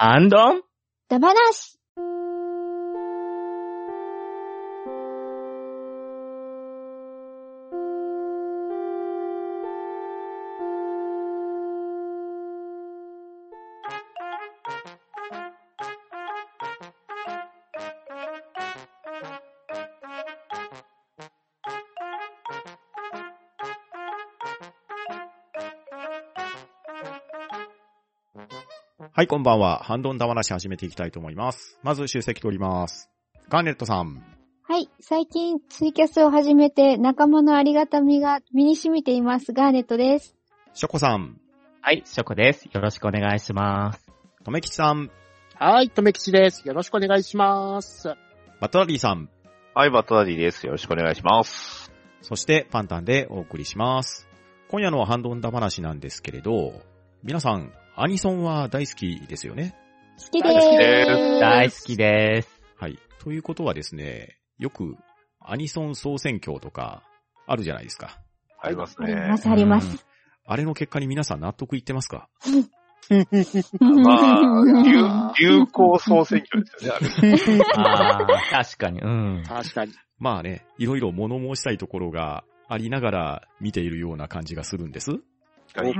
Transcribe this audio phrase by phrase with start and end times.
[0.00, 0.62] アンドン。
[1.08, 1.77] ダバなし。
[29.18, 29.82] はい、こんばんは。
[29.82, 31.80] ハンドンダ話始めていきたいと思います。
[31.82, 33.10] まず、出席取ります。
[33.48, 34.22] ガーネットさん。
[34.62, 34.88] はい。
[35.00, 39.52] 最近ツイキャスを始めて仲間のありがたみが身に染みています。
[39.52, 40.36] ガーネットです。
[40.72, 41.40] ショコさん。
[41.80, 42.66] はい、ショコです。
[42.72, 44.06] よろしくお願いします。
[44.44, 45.10] とめきちさん。
[45.56, 46.62] はい、とめきちです。
[46.68, 48.06] よろしくお願いします。
[48.60, 49.28] バットダディさん。
[49.74, 50.64] はい、バットダディです。
[50.64, 51.90] よろしくお願いします。
[52.22, 54.28] そして、パンタンでお送りします。
[54.70, 56.82] 今夜のハンドンダ話なんですけれど、
[57.24, 59.74] 皆さん、アニソンは大好きですよね。
[60.20, 60.78] 好きで大好きー。
[60.78, 62.62] です大好きです。
[62.76, 62.96] はい。
[63.18, 64.96] ということはですね、よく
[65.40, 67.02] アニソン総選挙とか
[67.48, 68.20] あるじゃないですか。
[68.60, 69.14] ありますね。
[69.14, 70.06] あります、あります。
[70.46, 72.28] あれの結果に皆さん納得いってますか？
[73.10, 73.16] ま
[74.60, 77.58] あ、流流行総選挙ですよね、あれ。
[77.74, 79.42] あー、確かに、うん。
[79.44, 79.92] 確かに。
[80.20, 85.10] まあね、いろいろ物申したいところがありながら見ているような感じがするんです。
[85.74, 85.92] はい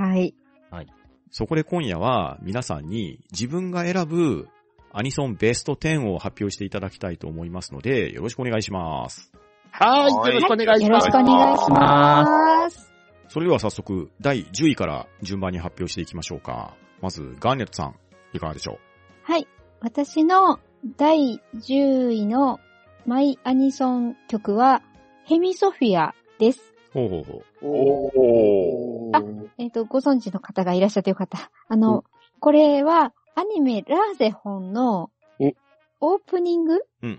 [0.71, 0.87] はい。
[1.31, 4.47] そこで今夜は皆さんに自分が選ぶ
[4.91, 9.31] アニソンベスト10を発表していただきたいと思いますので、よろしくお願いします。
[9.71, 11.07] はい、はいよろしくお願いします。
[11.07, 12.91] よろしくお願いします。
[13.27, 16.75] それでは早速、第10位から順番に発表していきましょうか。
[17.01, 17.95] まず、ガーネットさん、
[18.33, 18.79] いかがでしょ
[19.21, 19.47] はい。
[19.81, 20.59] 私の
[20.97, 22.59] 第10位の
[23.05, 24.81] マイアニソン曲は、
[25.25, 26.73] ヘミソフィアです。
[26.95, 27.43] うほうほうほう。
[27.61, 29.17] おー。
[29.17, 29.23] あ
[29.57, 31.51] えっ、と、ご存知の方がいらっしゃってよかった。
[31.67, 32.03] あの、
[32.39, 35.11] これはアニメラーゼホンの
[36.01, 36.75] おオープニング？
[37.03, 37.17] オー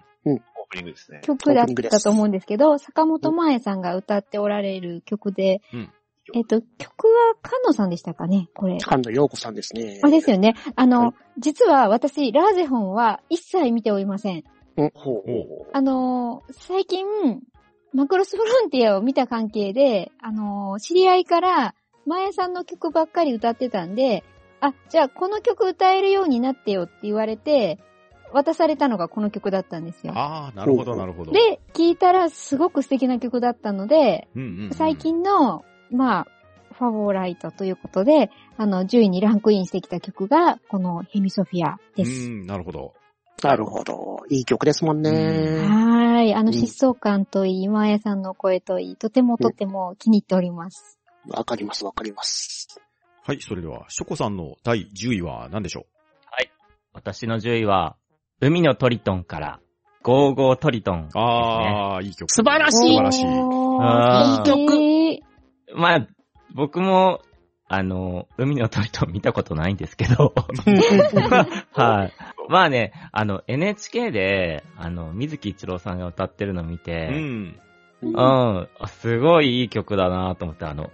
[0.70, 1.20] プニングですね。
[1.22, 5.90] 曲だったと思うんですけど、坂本真綾さんが歌っておられる曲で、うん
[6.32, 8.48] えっ、と、曲は菅野さんでしたかね？
[8.54, 8.78] これ。
[8.78, 10.00] 菅野陽子さんですね。
[10.04, 10.54] あ、ですよね。
[10.76, 14.44] あの、はい実は私、ラーゼホンは一切見ておりません。
[14.76, 14.90] うん。
[14.94, 17.06] ほうあのー最近、
[17.92, 21.74] マクロスフロンティアを見た関係で、あのー知り合いから、
[22.06, 24.24] 前さんの曲ばっかり歌ってたんで、
[24.60, 27.78] あ、じゃあこの曲歌えるようになってよって言われて、
[28.32, 30.12] 渡されたのがこの曲だったんですよ。
[30.16, 31.32] ああ、なるほど、なるほど。
[31.32, 36.26] で、聴いたらすごく素敵な曲だったので、うんうんうん最近の、まあ、
[36.74, 42.28] ファボライトということで、あの、10位にランクインしてきた曲が、このヘミソフィアです。
[42.28, 42.94] うん、なるほど。
[43.42, 44.18] なるほど。
[44.28, 45.10] いい曲ですもんね。
[45.10, 46.34] はーい。
[46.34, 50.98] あの、うん疾走感といい、今綾さんの声といい、とてもとても気に入っております。
[51.28, 52.80] わかります、わかります。
[53.22, 55.86] はい、それでは、ショコさんの第10位は何でしょ
[56.92, 57.96] 私の10位は、
[58.40, 59.60] 海のトリトンから、
[60.02, 61.24] ゴーゴートリトンですうね。
[61.24, 62.30] ああ、いい曲。
[62.32, 63.24] 素晴らしい素晴らしい。
[65.12, 65.22] いい
[65.74, 66.06] まあ、
[66.54, 67.20] 僕も、
[67.68, 70.34] あの、海のトリトン見たことないんですけど、
[71.74, 72.12] はい。
[72.50, 77.56] まあね、あの、NHK で、あの、水木一郎さんが歌ってるの見うて、ん。
[78.02, 80.90] うん、あすごいいい曲だなと思って、あの、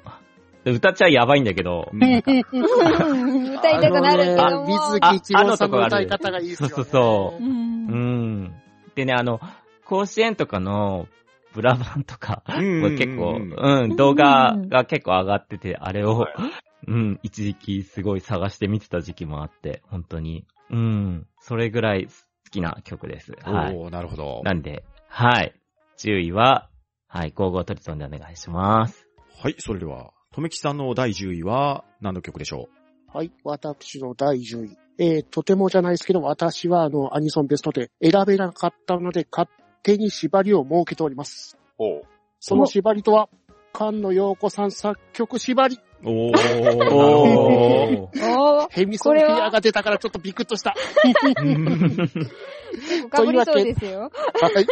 [0.65, 1.99] 歌っちゃやばいんだけど、うん。
[1.99, 2.31] なんか。
[2.31, 2.35] う
[3.15, 6.75] ん歌いたくなるけど水木一郎さんの歌い方がいいですよね。
[6.75, 7.43] そうそうそう。
[7.43, 7.49] う。
[7.49, 7.53] ん。
[7.53, 8.55] うん。
[8.95, 9.41] でね、あの、
[9.85, 11.07] 甲子園とかの、
[11.55, 16.35] ブラバンとか、結構、うんうん、動画が結構上がってて、あれをはい、
[16.89, 22.13] うん、一時期すごい探して見てた時期もあって、本当に、うん、それぐらい好
[22.51, 23.33] きな曲です。
[23.43, 23.77] はい。
[23.77, 24.41] おー、なるほど。
[24.45, 25.55] なんで、はい。
[25.99, 26.69] 10位は、
[27.07, 29.07] はい、ゴーゴートリトンでお願いします。
[29.41, 32.69] はい、それでは、とめきさんの第10位は何の曲でしょ
[33.15, 34.77] はい、私の第10位。
[34.99, 39.49] えー、とてもじゃないですけど、私はあの、アニソンベストで選べなかったので、勝
[39.85, 41.57] 手に縛りを設けております。
[41.79, 42.03] ほう。
[42.41, 43.29] その縛りとは、
[43.73, 45.79] 菅野陽子さん作曲縛り。
[46.03, 46.37] うおー、
[48.15, 50.75] おヘミソフィアが出たからちょっとビクッとした。
[53.11, 54.11] かぶりそうですよ。
[54.41, 54.67] はい。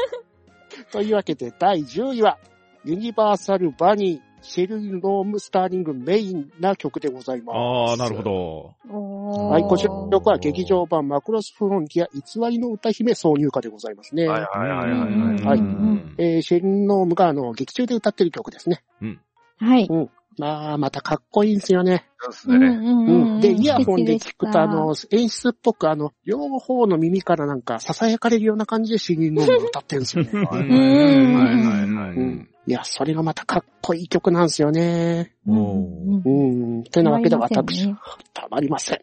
[0.90, 2.38] というわけで、第10位は、
[2.84, 7.56] ユニバーサルバニー、シェルノームスターリングメインな曲でございます。
[7.56, 8.22] ああ、なるほ。
[8.22, 9.48] ど。
[9.48, 14.28] はい、こちらの曲は劇場版マクロスフロンティア偽りの歌姫挿入歌でございますね。
[14.28, 15.06] はいはいはいはいは
[15.40, 15.44] い。
[15.44, 18.84] はいうんえーシェルノームがあの、劇中で歌ってる曲ですね。
[19.58, 19.88] はい。
[20.38, 22.06] まあ、またかっこいいんですよね。
[22.18, 22.66] そうですね。
[22.66, 23.40] うん。
[23.40, 30.30] で、イヤホンで聞くと、あの素、演出っぽく、あの、両方の耳からなんか、囁かれるような感じでシェルノームが歌ってるんですよね。
[30.46, 32.16] はいうんはいはいはい。
[32.16, 35.34] うんいや、それがまたかっこいい曲なんですよね。
[35.46, 36.84] うんおうんうん。
[36.84, 37.98] てなわけで私、ね
[38.32, 39.02] たまりません。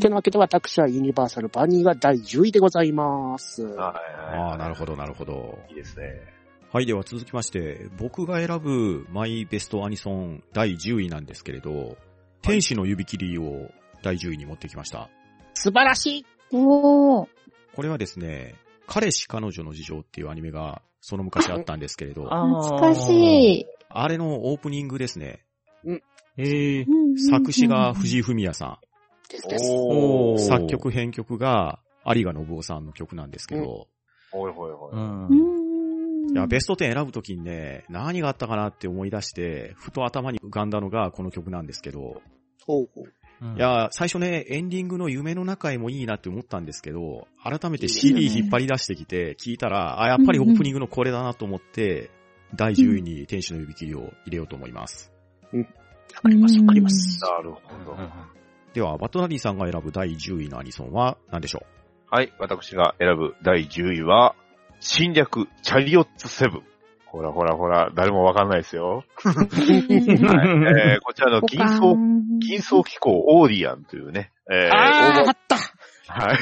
[0.00, 3.62] てなわけで私はユニバーサルバニーが第10位でございます。
[3.62, 5.56] はいああ、なるほど、なるほど。
[5.68, 6.39] いいですね。
[6.72, 11.96] はい、では続きまして、僕が選ぶマイベストアニソン第10位なんですけれど、
[12.42, 13.72] 天使の指切りを
[14.04, 15.10] 第10位に持ってきました。
[15.54, 17.28] 素晴らしいおー。
[17.74, 18.54] これはですね、
[18.86, 23.66] 彼氏彼女の事情っていうアニメがその昔あったんですけれど、懐かしい。
[23.88, 25.42] あれのオープニングですね、
[26.36, 26.86] へえ。
[27.30, 28.78] 作詞が藤井フミヤさ
[29.28, 30.46] ですです。
[30.46, 33.88] 作曲編曲が有賀信夫さんの曲なんですけど、
[34.30, 34.92] ほいほいほい。
[34.92, 35.56] うんう。
[35.56, 35.59] ん。
[36.32, 42.20] いや、ベスト10選ぶときにね、何があったかなって思い出して、ふと頭に浮かんだのがこの曲なんですけど、
[42.66, 43.12] ほうほう。
[43.42, 43.56] うん。
[43.56, 52.10] いや、最初ね、エンディングの夢の中へもいいなって思ったんですけど、改めて CD 引っ張り出してきて、聞いたら、あ、やっぱりオープニングのこれだなと思って、
[52.54, 55.12] 第10位に天使の指切りを入れようと思います。
[55.52, 55.64] わ
[56.22, 57.20] かります、わかります。
[57.22, 57.96] なるほど。
[58.74, 61.64] では、バトナリーさんが選ぶ第10位のアニソンは何でしょ
[62.10, 64.34] はい、私が選ぶ第10位は、
[64.80, 66.62] 侵略チャリオッツセブン。
[67.06, 69.04] ほらほらほら、誰もわかんないですよ。
[69.22, 71.96] はいえーこちらの銀層、
[72.38, 75.56] 銀層機構オーディアンというね、えーあー、あった
[76.12, 76.38] はい。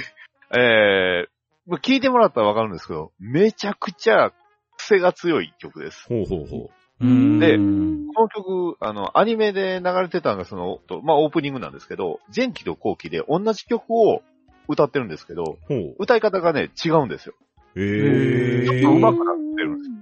[0.56, 1.29] えー、
[1.67, 4.32] まあ聞いてもらったらわかるんですけど、めちゃくちゃ
[4.76, 6.06] 癖が強い曲です。
[6.11, 6.70] うほうほうほ
[7.00, 14.23] うんでうんこの曲、あの、アニメで流れてたのが、その、とまあ、オープニングなんですけど、前期と後期で同じ曲を
[14.69, 15.58] 歌ってるんですけど。
[15.99, 17.34] 歌い方がね、違うんですよ。
[17.79, 18.81] えー。
[18.81, 19.99] ちょっと上手くなってるんです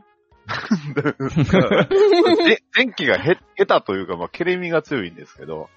[2.47, 5.69] で前期がへ、下手というか、まあ、ケレミが強いんですけど、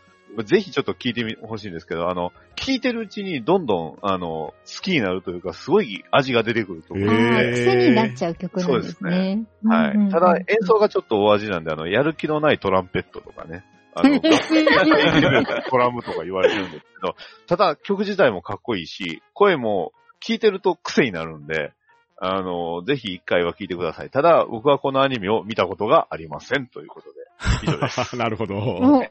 [0.46, 9.48] ぜひちょっと聞いてみ、ほしいんですけど、あの、聞いてるうちにどんどん、あの、好きになるというか、すごい味が出てくると思う癖になっちゃう曲なんですね。
[9.66, 9.92] はい。
[9.92, 10.10] うんうんうん。
[10.12, 13.66] ただ、演奏がちょっと大味なんで、あの、やる気のないトランペットとかね、
[13.96, 14.20] あの、
[15.70, 17.16] トラムとか言われてるんですけど、
[17.48, 19.94] ただ、曲自体もかっこいいし、声も
[20.24, 21.74] 聞いてると癖になるんで、
[22.22, 24.10] あの、ぜひ一回は聞いてください。
[24.10, 26.68] ただ、僕はこのアニメを見たことがありません。
[26.68, 27.20] ということで、
[27.64, 28.16] 以上です。
[28.18, 28.56] なるほど。
[28.58, 29.02] お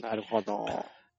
[0.00, 0.66] なるほど。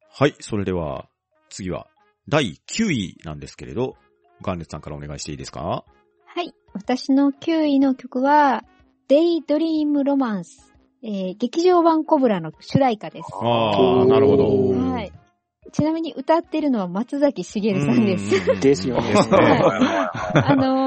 [0.09, 1.05] はい、それでは、
[1.49, 1.87] 次は、
[2.27, 3.95] 第9位なんですけれど、
[4.41, 5.83] ガンネツさんからお願いしていいですか？
[6.25, 6.53] はい。
[6.73, 8.63] 私の9位の曲は、
[9.07, 10.73] デイドリームロマンス。
[11.03, 13.29] えー、劇場版コブラの主題歌です。
[13.31, 14.91] ああ、なるほど。
[14.91, 15.11] はい。
[15.71, 18.51] ちなみに歌ってるのは松崎しげるさんです。
[18.51, 19.13] うんですよね。
[19.15, 20.86] あのー、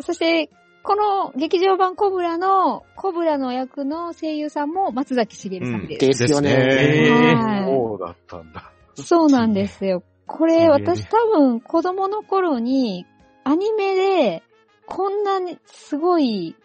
[0.00, 0.50] そして、
[0.82, 6.06] この劇場版コブラの、コブラの役の声優さんも松崎しげるさんです。
[6.06, 6.50] ですよね。
[6.50, 8.72] ですねはいそうだったんだ。
[8.94, 10.02] そうなんですよ。
[10.26, 13.06] これ、私多分子供の頃に、
[13.44, 14.42] アニメで、
[14.86, 16.56] こんなに、すごい、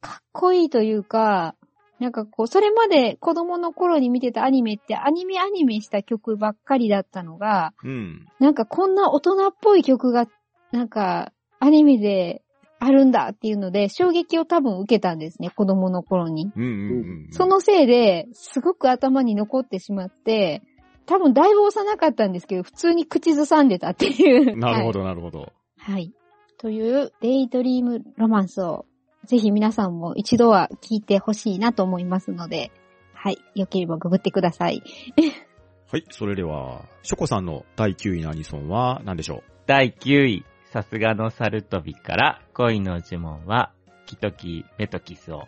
[0.00, 1.56] かっこいいというか、
[1.98, 8.26] なんかこう、それまで子供の頃に見てたアニメって、アニメアニメした曲ばっかりだったのが、うん。
[8.38, 10.26] なんかこんな大人っぽい曲が、
[10.72, 12.42] なんか、アニメで
[12.78, 16.50] あるんだっていうので、衝撃を多分受けたんですね、子供の頃に。
[16.54, 17.32] うんうんうん。
[17.32, 20.62] そのせいで、すごく頭に残ってしまって、
[21.06, 24.44] 多分だいぶ幼かったんですけど、普通に口ずさんでたっていう。
[24.46, 24.56] ど。
[24.58, 25.52] なるほど、なるほど。
[25.78, 26.12] はい。
[26.58, 28.86] という、デイドリームロマンスを、
[29.24, 32.70] ぜひ皆さんも一度は聞いてほしいなと思いますので、
[33.14, 33.38] はい。
[33.54, 34.82] よければググってください。
[35.90, 40.44] はい、それでは、ショコさんの第9位のアニソンは何でしょ第9位、
[40.76, 43.72] さすがのサルトビから恋の呪文は、
[44.04, 45.44] キトキメトキスを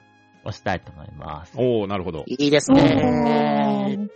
[0.47, 1.53] 押したいと思います。
[1.55, 2.25] うおー、なるほど。
[2.27, 4.09] いいですね。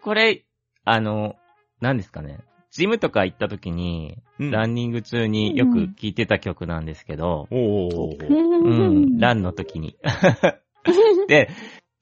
[0.00, 0.44] これ、
[0.84, 1.34] あの、
[1.80, 2.38] 何ですかね。
[2.70, 9.96] ジムとか行った時に、うんランニング中によく聴いてた曲なんですけど、おーおーおーうん、ランの時に。
[11.26, 11.50] で、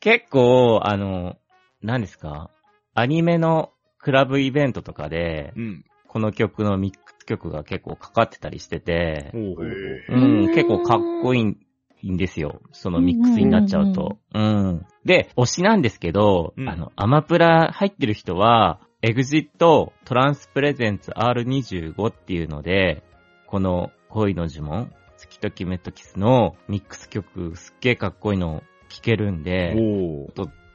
[0.00, 1.38] 結構、あの、
[1.80, 2.50] 何ですか？
[2.92, 5.84] アニメのクラブイベントとかで、うん。
[6.12, 9.30] この曲のミッ曲が結構かかってたりしてて。
[9.34, 11.56] うん、うん結構かっこい
[12.02, 12.60] いんですよ。
[12.72, 14.18] そのミックスになっちゃうと。
[14.34, 14.86] うん。
[15.04, 16.68] で、推しなんですけど、うん。
[16.68, 23.02] あの、アマプラ入ってる人は、エグジットトランスプレゼンツ R25 っていうので、
[23.46, 29.74] この恋の呪文、月ときめとキスのミックス曲すっげーかっこいいの聴けるんで、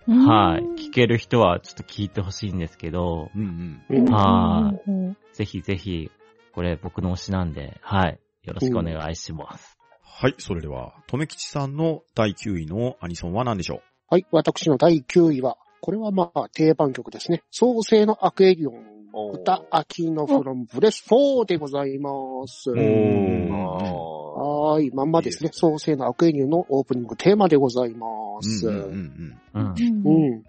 [0.07, 0.83] はい。
[0.85, 4.05] 聴ける人はちょっと聞いてほしいんですけど、うんうん。
[4.11, 5.17] はうん。
[5.33, 6.11] ぜひぜひ、
[6.57, 8.19] これ僕の推しなんで、はい。
[8.41, 9.77] よろしくお願いします。
[10.01, 17.43] はい、それでは、とめきちさんの第9位のアニソンは何でしょはい、私の第9位は、これはまあ定番曲ですね。
[17.51, 18.97] 創世のアクエリオン
[19.33, 22.09] 歌、秋のフロムブレス4でございま
[22.47, 22.71] す。
[22.71, 25.51] はーい、まんまですね。
[25.53, 28.07] 創世のアクエニューのオープニングテーマでございま
[28.41, 28.67] す。
[28.67, 28.73] うん。
[29.53, 30.43] うんうん。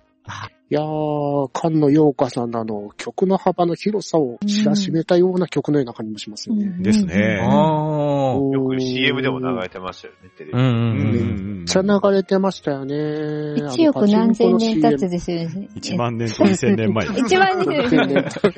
[0.71, 6.83] いやー、菅野陽香さんのあの、曲の幅の広さを知らしめたような曲のような感じもしますよね。
[6.83, 8.53] ですねあー。
[8.53, 10.59] よく CM でも流れてましたよね、テレビ。
[10.59, 10.79] うんうんうん。
[10.79, 11.57] うん。
[11.59, 13.55] めっちゃ流れてまましたよね。
[13.57, 15.69] 一億何千年経つですよね。
[15.75, 17.21] 1万年と2000年前です。
[17.21, 18.25] 一万年ですよね。
[18.27, 18.55] 一億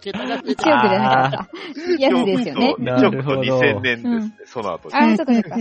[0.00, 1.48] じゃなかった。
[1.98, 2.74] やつですよね。
[2.78, 4.94] 1億と2000年ですね、その後に。
[4.94, 5.56] あ、そうかそうか。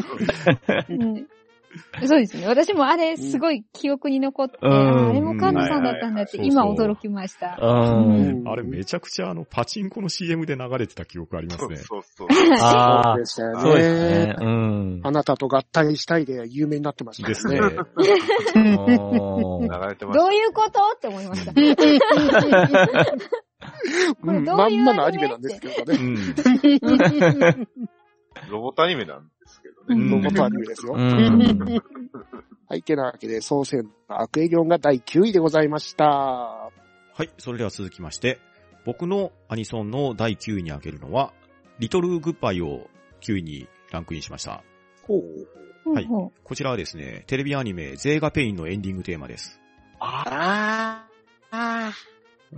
[2.01, 2.47] う んそうですね。
[2.47, 7.57] 私もあれ、すごい記憶に残って、うんああれもカンナさんだったんだって、今驚きました。
[7.61, 8.43] うん。
[8.47, 11.75] あれめちゃくちゃあの、パチンコの CM で流れてた記憶ありますね。
[11.77, 12.37] そうそうそう。
[12.61, 14.35] あでしたよあ、そうですねね。。
[14.39, 14.99] うん。
[15.03, 17.59] あなたと合体したいで有名になってましたですね。
[17.61, 17.63] お
[19.61, 20.23] ー流れてました。
[20.23, 20.79] どういうこと？
[20.95, 21.53] って思いました。
[21.53, 21.59] こ
[24.23, 25.97] うん れどういうまんまのアニメなんですけどうね。
[25.97, 26.17] ん。
[28.50, 29.85] ロボットアニメなんですけどね。
[29.89, 30.93] うんロボットアニメですよ。
[30.95, 31.81] うん。
[32.67, 36.05] はい、てなわけで、創世の悪影響が第9位でございました。
[36.05, 36.71] は
[37.19, 38.39] い、それでは続きまして、
[38.85, 41.33] 僕のアニソンの第9位に挙げるのは、
[41.79, 42.89] リトルグッバイを
[43.21, 44.63] 9位にランクインしました。
[45.03, 45.91] ほう。
[45.93, 46.07] はい
[46.43, 49.59] こちらはですね、テレビアニメ、ゼーガペインのエンディングテーマです。
[50.00, 51.05] あ
[51.51, 51.91] あ。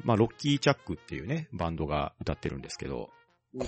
[0.04, 3.10] まあ、ロッキー・チャックっていうね、バンドが歌ってるんですけど、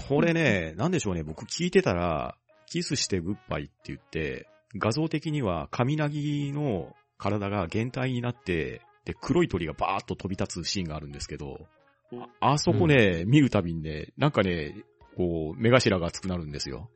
[0.07, 11.67] これね、なんでしょうね、僕聞いてたら、キスしてグッバイって言って、画像的には、神ナギの体が減体になって、で、黒い鳥がバーッと飛び立つシーンがあるんですけど、
[12.39, 14.75] ああそこね、見るたびにね、なんかね、
[15.15, 16.89] こう、目頭が熱くなるんですよ。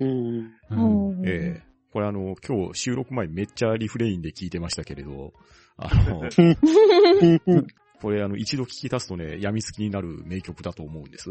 [0.00, 0.52] うん。
[0.70, 5.32] ほうええこれあの、今日収録前めっちゃリフレインで聞いてましたけれど、
[5.78, 6.28] あの、
[8.00, 11.30] これあの、一度聞き出すとね、病みつきになる名曲だと思うんです。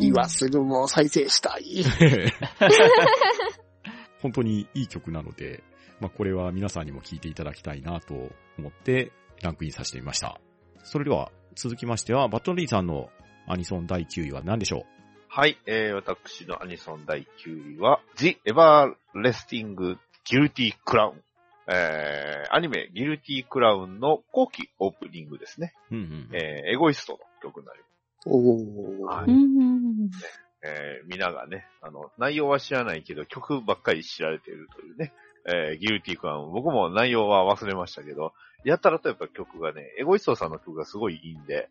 [0.00, 1.84] 今すぐもう再生したい。
[4.20, 5.62] 本当にいい曲なので、
[6.00, 8.14] まあ、これは皆さんにも聴いていただきたいなと
[8.58, 9.12] 思って
[9.42, 10.40] ランクインさせてみました。
[10.84, 13.10] それでは続きましては、バットリーさんの
[13.48, 14.86] アニソン第9位は何でしょ
[15.28, 21.14] はい、えー、私のアニソン第9位は、The Everlasting Guilty Crown。
[21.70, 25.74] えー、アニメ、ギルティクラウンの後期オープニングですね。
[25.90, 26.28] ううんうん。
[26.32, 27.87] えー、エゴイストの曲になります。
[28.28, 29.04] おー。
[29.04, 30.10] はいうん
[30.62, 35.12] えー、皆がね、あの、内容は知らないけど、曲ばっかり知られているというね、
[35.46, 36.52] えー、ギルティクラウン。
[36.52, 38.32] 僕も内容は忘れましたけど、
[38.64, 41.68] やったらとやっぱ曲がね、エゴイストさんの曲がすごいいいんで、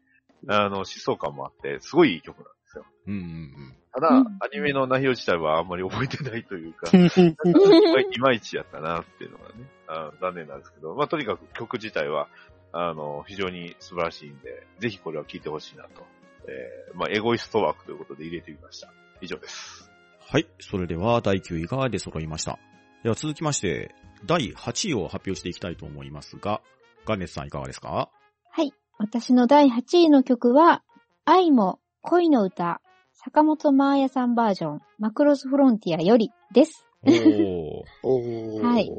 [0.47, 2.85] あの、思想感もあって、すごいいい曲なんですよ。
[3.07, 9.55] うんうんただ、うんアニメの内容自体はあんまり覚えてないというか、 うんいまいちやったなっていうのがね、
[9.87, 12.27] あ残念なんですけど、まあ、とにかく曲自体は、
[12.73, 16.05] あの、非常に素晴らしいんで、ぜひこれは聴いてほしいなと。
[16.47, 18.91] えー、まあ、エゴイスト枠ということで入れてみました。
[19.21, 19.89] 以上です。
[20.19, 20.47] はい。
[20.59, 22.59] それでは第9位が出揃いました。
[23.03, 23.93] では続きまして、
[24.25, 26.61] 第8位を発表していきたいと思いますが、
[27.05, 28.09] ガンネスさんいかがですか？
[28.51, 28.73] はい。
[28.97, 30.83] 私の第8位の曲は、
[31.25, 32.81] 愛も恋の歌、
[33.13, 36.85] 坂本真綾さんバージョン、マクロスフロンティアよりです。
[37.03, 37.83] おー。
[38.03, 38.61] おー。
[38.61, 38.91] はい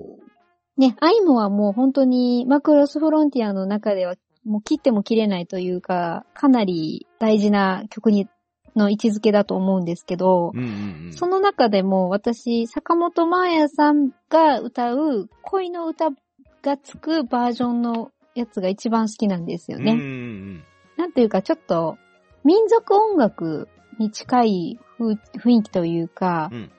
[0.76, 4.14] ね、愛もはもう本当にマクロスフロンティアの中では
[4.48, 8.28] もう切っても切れないというか、かなり大事な曲に、
[8.76, 11.12] の位置づけだと思うんですけど、うんうんうん。
[11.12, 16.10] その中でも私、坂本真綾さんが歌う恋の歌
[16.62, 19.92] がつくバージョンのやつが一番好きなんですよね。
[19.92, 20.64] うんうんうん。
[20.96, 21.98] なんていうかちょっと
[22.44, 26.70] 民族音楽に近い風雰囲気というか、うん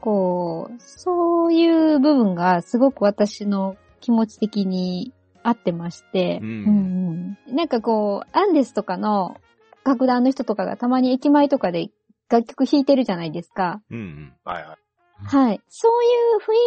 [0.00, 9.36] こう、そういう部分がすごく私の気持ち的に合ってまして、うんうんうんなんかこう、アンデスとかの
[9.84, 11.88] 楽団の人とかがたまに駅前とかで
[12.28, 13.80] 楽曲弾いてるじゃないですか。
[13.90, 14.32] うんうん。
[14.44, 14.76] はいはい。
[15.24, 15.60] はい。
[15.68, 16.06] そうい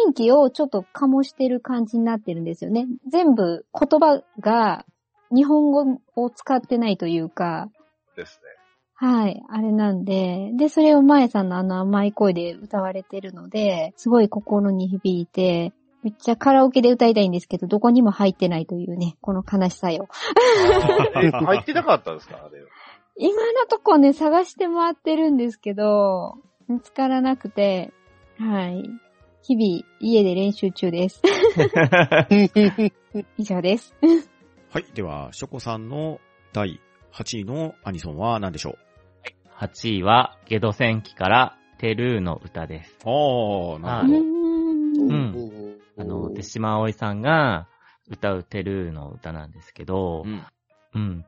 [0.04, 2.86] う雰囲気をちょっと醸してる感じになってるんですよね。
[3.10, 4.84] 全部言葉が
[5.34, 7.70] 日本語を使ってないというか、
[8.16, 8.62] ですね。
[8.94, 20.08] はい、あれなんで、で、それを前さんのあの甘い声で歌われてるので、すごい心に響いて、めっちゃカラオケで歌いたいんですけど、どこにも入ってないというね、この悲しさよ。
[21.16, 22.36] え入ってなかったんですか？
[22.44, 22.62] あれ。
[23.16, 26.34] 今のとこね、探して回ってるんですけど、
[26.68, 27.92] 見つからなくて、
[28.38, 28.88] はい。
[29.42, 31.20] 日々、家で練習中です。
[33.36, 33.94] 以上です。
[34.70, 34.84] はい。
[34.94, 36.20] では、ショコさんの
[36.52, 36.80] 第
[37.12, 38.78] 8位のアニソンは何でしょう
[39.58, 42.96] ？8位は、ゲド戦記から、テルーの歌です。
[43.04, 43.10] あ
[43.76, 44.20] あ、なるほど。
[44.20, 44.82] ん。
[45.08, 45.32] ん
[46.02, 47.68] あの、手島葵さんが
[48.10, 50.42] 歌うテルーの歌なんですけどう、ん。
[50.94, 51.24] うん。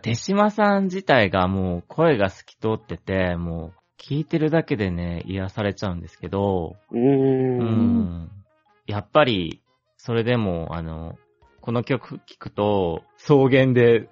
[0.00, 8.30] 手島さん自体がもう声が透き通ってて、もう聞いてるだけでね、癒されちゃうんですけど、うん。
[8.86, 9.60] やっぱり、
[9.96, 11.18] それでも、あの、
[11.60, 14.08] この曲聴くと、草原で、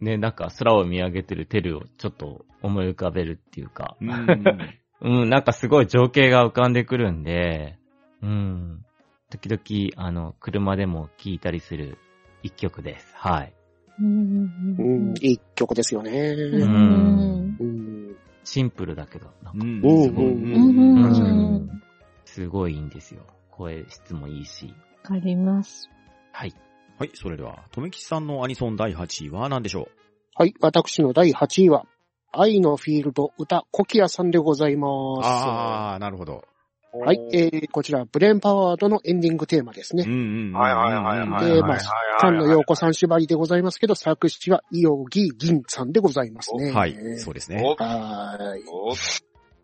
[0.00, 4.44] ね、なんか空を見上げてるテルをちょっと思い浮かべるっていうか、うん。
[5.02, 7.78] うん、なんかすごい情景が浮かんでくるんで、
[8.22, 8.84] うん。
[9.30, 11.98] 時々、あの、車でも聴いたりする
[12.42, 13.12] 一曲です。
[13.16, 13.54] はい。
[14.00, 16.10] うんうん、いい曲ですよね。
[16.10, 18.16] うんうん。
[18.44, 21.80] シンプルだけど、なんか、うんうんすごい、うん
[22.24, 23.22] すごいいいんですよ。
[23.50, 24.74] 声質もいいし。
[25.04, 25.88] わかります。
[26.32, 26.54] はい。
[26.98, 29.88] はい、それでは、とめきちさんのアニソン第8位は何でしょ
[30.34, 31.86] はい、私の第8位は、
[32.32, 35.26] 愛のフィールド歌コキアさんでございます。
[35.26, 36.44] あー、なるほど。
[36.94, 40.04] はい、えー、こちら、ブレンパワードのエンディングテーマですね。
[40.06, 40.52] うんうんうん。
[40.52, 41.54] はいはいはいはい。
[41.54, 41.80] でまあはい
[42.20, 46.70] 菅野陽子さん縛りでございますけど、作詞は、伊予木銀さんでございますね。
[46.72, 47.60] はい、そうですね。
[47.64, 48.64] おはーい。
[48.68, 48.94] お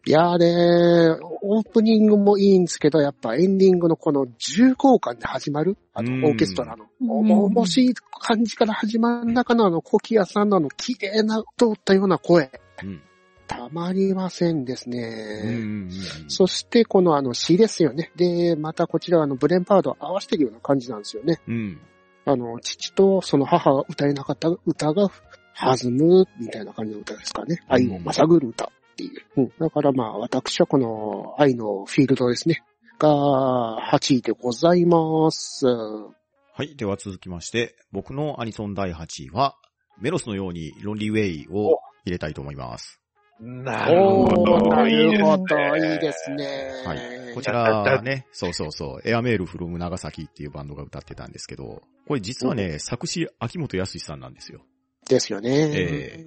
[0.07, 12.51] いやーねオープニングもいいんですけど、やっぱエンディングのこの重厚感で始まる、あうんの、オーケストラの、うん重々しい感じから始まる中のあの、コキアさんのあの、綺麗な通ったような声、
[12.83, 13.03] うん。
[13.51, 15.43] たまりませんですね。
[15.45, 15.91] うん
[16.29, 18.13] そして、このあの詩ですよね。
[18.15, 21.41] で、またこちらはあの、ブレンパードを合わせてるような感じなんですよね。
[21.49, 21.81] うん。
[22.27, 25.11] あの、父とその母が歌えなかった歌が
[25.59, 27.61] 弾むみたいな感じの歌ですかね。
[27.67, 29.25] 愛をまさぐる歌っていう。
[29.37, 29.53] うん。
[29.59, 32.63] だからまあ、私はこの愛のフィールドですね。
[33.01, 35.67] が、8位でございます。
[35.67, 36.13] は
[36.61, 36.77] い。
[36.77, 39.57] では続きまして、僕のアニソン第8位は、
[40.01, 43.00] メロスのようにロンリーウェイを入れたいと思います。
[43.41, 44.27] なるほ
[44.69, 44.87] ど。
[44.87, 45.57] いいでするほど。
[45.57, 45.93] ね。
[45.93, 46.71] いいですね。
[46.85, 47.35] はい。
[47.35, 54.61] こちらね、そうそうそう、エアメールフロム長崎っていうバンドが歌ってたんですけど、これ実はね、作詞秋元康さんなんですよ。
[55.09, 55.51] ですよね。
[55.73, 56.27] え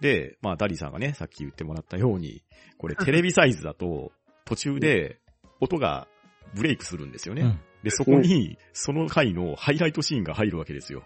[0.00, 2.42] で、まあダリーさんがね、さっき言ってもらったように、
[2.78, 4.12] これテレビサイズだと、
[4.44, 5.18] 途中で
[5.60, 6.08] 音が
[6.54, 7.42] ブレイクするんですよね。
[7.42, 11.02] うんで、そこに、その回のハイライトシーンが入るわけですよ。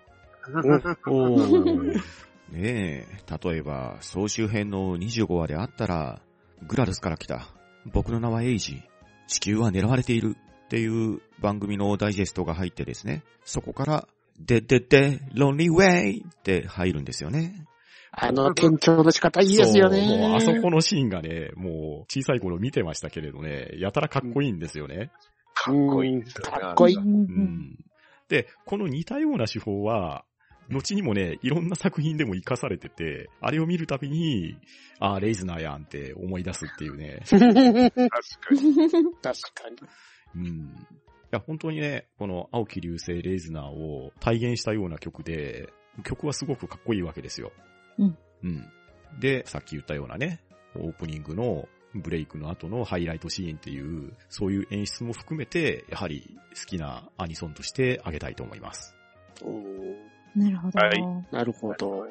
[1.07, 2.03] おー。
[2.55, 3.07] ねえ、
[3.43, 6.23] 例えば、総集編の25話であったら、
[6.67, 7.49] グラルスから来た。
[7.93, 8.83] 僕の名はエイジ。
[9.27, 10.37] 地球は狙われている。
[10.65, 13.23] っていう番組のダイジェストが入ってですね。
[13.45, 14.09] そこから、
[14.41, 17.67] ででで、ロンリーウェイって入るんですよね。
[18.11, 20.35] あの、転調の仕方いいですよそうもうね。
[20.37, 25.11] あそこのシーンがね、もう小さい頃見てましたけれどね、やたらかっこいいんですよね。
[25.55, 26.61] かっこいいですよね。
[26.61, 26.97] かっこいい。
[26.97, 27.79] ううんん。
[28.29, 30.25] で、この似たような手法は、
[30.71, 34.57] 後にもね、いろんな作品でも活かされてて、あれを見るたびに、
[34.99, 37.21] あーレイズナーやんって思い出すっていうね。
[37.25, 38.11] 確かに。
[39.23, 39.77] 確かに。
[40.37, 40.47] うん。
[40.47, 45.73] いや、本当にね、この青木流星レイズナーを体現したような曲で、
[46.05, 47.53] 曲はすごくかっこいいわけですよ。
[47.99, 48.19] うん。
[48.43, 48.69] うん。
[49.21, 50.41] で、さっき言ったようなね、
[50.77, 58.97] オープニングのブレイクの後のハイライトシーンっていう、そういう演出も含めて、やはり好きなアニソンとしてあげたいと思います。
[59.45, 60.79] うんなるほど。
[60.79, 62.01] はいなるほど。
[62.01, 62.07] は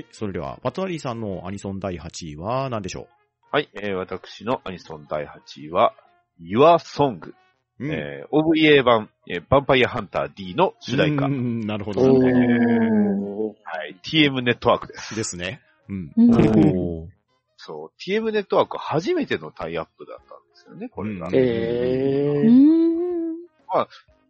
[0.00, 0.06] い。
[0.12, 3.08] それでは、バトラリーさんのアニソン第8位は何でしょ
[3.50, 5.94] はい、えー、私のアニソン第8位は、
[6.40, 7.34] Your Song、う
[7.80, 11.28] うんえー、OVA 版、えー、ヴァンパイアハンター D の主題歌。
[11.28, 12.02] なるほど。
[12.02, 13.24] おなるー。
[13.24, 13.56] ほど
[14.04, 15.16] TM ネットワークです。
[15.16, 15.60] ですね。
[15.88, 16.12] うん。
[16.16, 17.08] うんおー。
[17.56, 21.28] そう、TM ネットワーク初めてのタイアップだったんですよね、これが。
[21.28, 22.50] うんうえー。
[22.50, 23.36] ん。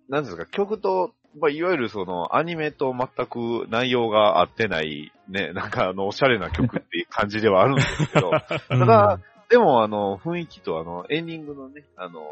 [0.09, 8.31] なんですか、曲と、まあ、いわゆるその、アニメと全く内容が合ってない、ね、 なんかあの、おしゃれな曲っていう感じではあるんですけど、
[8.69, 12.23] ただ、でもあの、雰囲気とあの、エンディングのね、あの、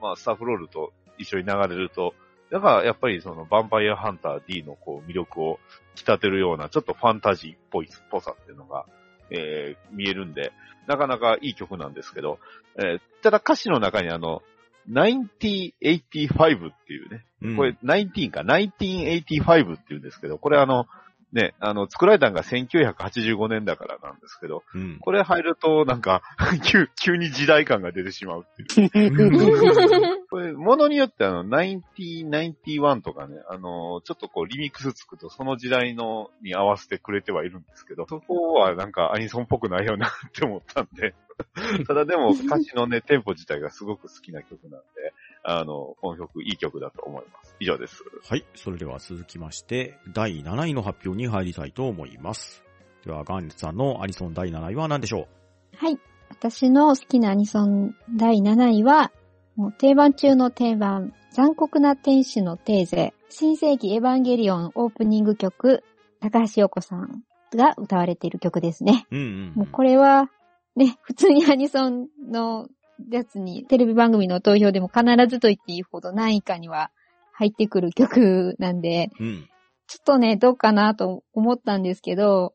[0.00, 2.14] まあ、スタッフロールと一緒に流れると、
[2.50, 5.58] だからやっぱりその、ヴァンパイアハンター D のこう、魅力を
[5.96, 8.84] 引き立てるような、ちょっとファンタジーっぽい、っぽさっていうのが、
[9.30, 10.52] えー、見えるんで、
[10.86, 12.38] なかなかいい曲なんですけど、
[12.76, 14.42] えー、ただ歌詞の中にあの、
[14.88, 20.86] 1985っていうね、うんこれ、19か、1985って言うんですけど、これあの、
[21.34, 24.98] ね、あの、作られたのが1985年だからなんですけど、うん。
[25.00, 26.22] これ入ると、なんか、
[26.64, 30.26] 急、急に時代感が出てしまうっていう。
[30.30, 41.14] これ、ものによってあの、1991とかね、あの、ちょっとこう、リミックスつくと、その時代の、に合わせてくれてはいるんですけど、そこはなんかアニソンっぽくないよなって思ったんで、
[41.86, 47.56] ただでも歌詞のね、テンポ自体がすごく好きな曲なんで、あの、この曲、いい曲だと思います。
[47.60, 48.04] 以上です。
[48.28, 48.44] はい。
[48.54, 52.64] それでは続きまして、第7位の発表に入りたいと思います。
[53.04, 55.28] では、ガンツさんのアニソン第7位は何でしょ
[55.76, 55.98] はい。
[56.30, 59.12] 私の好きなアニソン第7位は、
[59.56, 65.84] もう定番中の定番、残酷な天使のテーゼ、新世紀エヴァンゲリオンオープニング曲、
[66.20, 67.22] 高橋洋子さん
[67.54, 69.06] が歌われている曲ですね。
[69.10, 69.52] うんうん。
[69.54, 70.30] もうこれは、
[70.76, 72.68] ね、普通にアニソンの
[73.10, 76.90] やつに、テレビ番組の投票でも必ずと言っていいほど何位かには
[77.32, 79.48] 入ってくる曲なんで、うん。
[79.86, 82.54] ちょっとね、どうかなと思ったんですけど、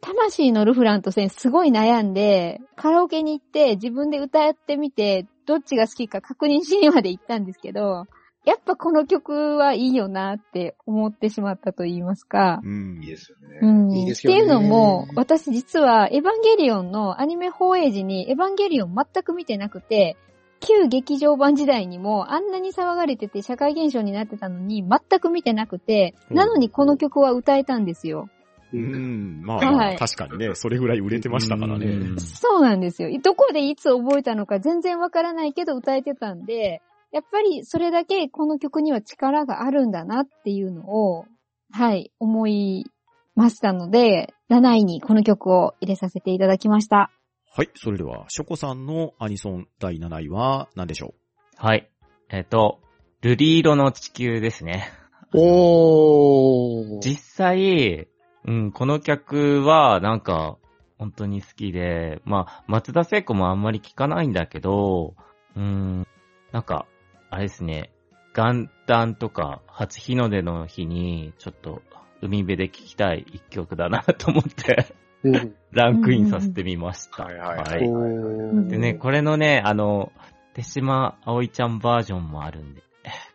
[0.00, 8.06] 魂のルフランと戦すごい悩んで、カラオケに行って自分で歌ってみて、どっちが好きか確認しにまで行ったんですけど、
[8.46, 12.60] やっぱこの曲はいいよなって思ってしまったと言いますか。
[12.62, 13.00] うん。
[13.02, 13.58] いいですよね。
[13.60, 20.16] うんいいですよねっていうのも、私実はエヴァンゲリオンのアニメ放映時にエヴァンゲリオン全く見てなくて、
[20.60, 28.28] 旧劇場版時代にもあんなに騒がれてて社会現象になってたのに全く見てなくて、うんなのにこの曲は歌えたんですよ。
[28.72, 29.42] ううんん。
[29.44, 31.86] まあ確かにね、それぐらい売れてましたからね。
[31.86, 33.10] うんそうなんですよ。
[33.20, 36.80] どこでいつ覚えたのか全然わからないけど歌えてたんで、
[37.12, 41.24] やっぱりそれだけこの曲には力があるんだなっていうのを、
[41.72, 42.86] はい、思い
[43.34, 47.10] ましたので、7位にこの曲を入れさせていただきました。
[47.54, 47.70] はい。
[47.74, 51.14] それでは、ショコさんのアニソン第7位は何でしょ
[51.56, 51.90] はい。
[52.28, 52.80] えっ、と、
[53.22, 54.90] 瑠璃色の地球ですね。
[55.34, 57.00] おー。
[57.00, 58.08] 実際、
[58.44, 60.58] うん、この曲はなんか
[60.98, 65.14] 本当に好きで、まあ、松田聖子もあんまり聞かないんだけど、
[65.56, 66.06] うん、
[66.52, 66.86] なんか、
[67.30, 67.90] あれですね、
[68.34, 71.82] 元旦とか初日の出の日にちょっと
[72.22, 75.54] 海辺で聴きたい一曲だなと思ってうん。
[75.72, 77.24] ランクインさせてみました。
[77.24, 80.12] はいはいはいでね、これのね、あの、
[80.54, 82.82] 手島葵ちゃんバージョンもあるんで、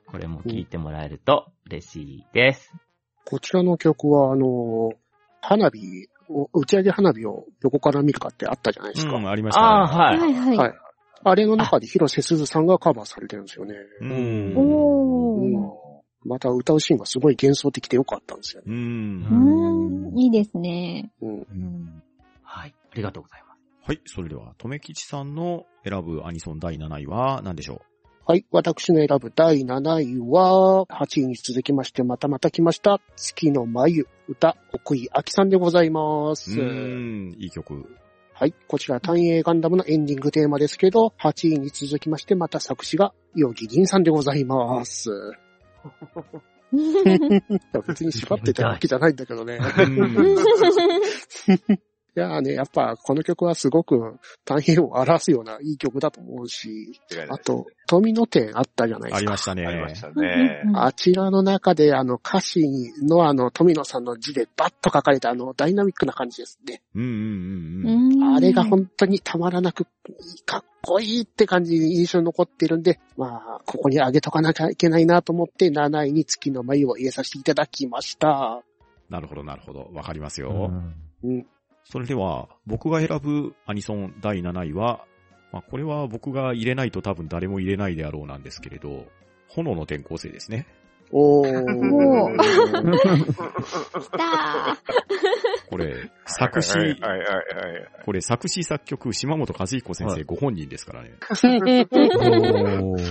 [0.08, 2.74] これも聴いてもらえると嬉しいです。
[3.26, 4.92] こちらの曲は、あの、
[5.42, 9.16] 花火を、打ち上げ花火を横から見るかってあったじゃないですか。
[9.16, 10.20] うん、ありましたああ、ね。
[10.20, 10.34] はい。
[10.34, 10.58] はいはい。
[10.58, 10.91] はい
[11.24, 13.76] あれの中で広瀬すずさんがカバーされてるんですよね。
[14.02, 14.54] うん。
[14.58, 15.66] おー。
[15.66, 15.82] うん
[16.24, 18.68] また歌うシーンがすごい幻想的でよかったんですよね。
[18.68, 18.72] う。
[18.72, 18.76] う
[20.14, 21.12] んいいですね。
[21.22, 21.30] うん。
[21.30, 22.04] うん
[22.44, 22.76] はい。
[22.92, 23.88] ありがとうございます。
[23.88, 24.02] はい。
[24.06, 27.82] それでは、とめきちさんの選ぶアニソン第7位は何でしょ
[28.28, 28.46] はい。
[28.52, 33.00] 私の選ぶ第7位は、8位に続きまして、またまた来ました。
[33.16, 36.60] 月の眉、歌、奥井明さんでございまうす。
[36.60, 37.36] うん。
[37.40, 37.90] いい曲。
[38.42, 38.56] はい。
[38.68, 45.12] こちら、単影ガンダムのエンディングテーマですけど、8位に続きまして、また作詞が、ヨギリンさんでございます。
[47.88, 49.60] 別に縛ってたわけじゃないんだけどね。
[52.16, 59.18] うんいやーね、やっぱこの曲はすごく単影を表すようないい曲だと思うし、あと、富の点あったじゃないですか。
[59.18, 59.66] ありましたね。
[59.66, 60.62] ありましたね。
[60.76, 66.82] あちらの中であの歌詞のあの富野さんの字でバッと書かれたあのダイナミックな感じですね。
[66.96, 67.10] うんうん
[67.86, 68.36] うんうん。
[68.36, 69.86] あれが本当にたまらなく、
[70.46, 78.62] かっこいいって感じに印象に残ってるんで、まあ、ここに上げとかなきゃいけないなと思って、7位に月の眉を入れさせていただきました。
[79.10, 79.90] なるほど、なるほど。
[79.94, 80.52] わかりますうよ。
[80.52, 81.46] んうん。
[81.84, 85.06] それでは、僕が選ぶアニソン第7位は、
[85.52, 89.06] まあ、これは僕が入れないと多分誰も入れないであろうなんですけれど、
[89.50, 90.66] 炎の転校生ですね。
[91.12, 92.38] おー。
[94.00, 94.78] 来た
[95.70, 97.88] これ、作詞、はいはいはいはい。
[98.06, 101.12] これ作詞作曲、島本和彦先生はいご本人ですからね。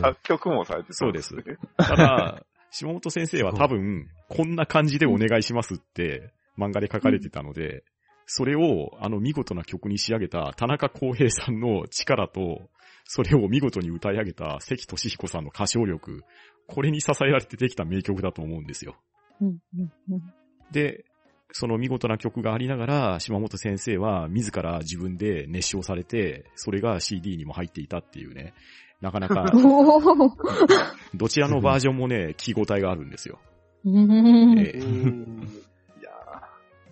[0.01, 1.35] 作曲もされてたそうです。
[1.77, 7.85] ただ、島本先生は多分、こんな感じでお願いしますって漫画で書かれてたので、
[8.33, 12.71] それをあの見事な曲に仕上げた田中康平さんの力と、
[13.05, 16.23] それを見事に歌い上げた関俊彦さんの歌唱力、
[16.69, 18.95] これに支えられてできた名曲だと思うんですよ。
[19.41, 20.23] うんうんうん。
[20.71, 21.05] で、
[21.51, 28.55] その見事な曲がありながら、島本先生は自ら自分で熱唱されて、それが CD にも入っていたっていうね、
[29.01, 29.47] なかなか、
[31.15, 33.41] どちらのバージョンもね、聞き応えがあるんですよ。
[33.85, 34.57] うん。
[34.61, 34.79] ええ。
[34.79, 35.41] うん。
[35.43, 35.70] いや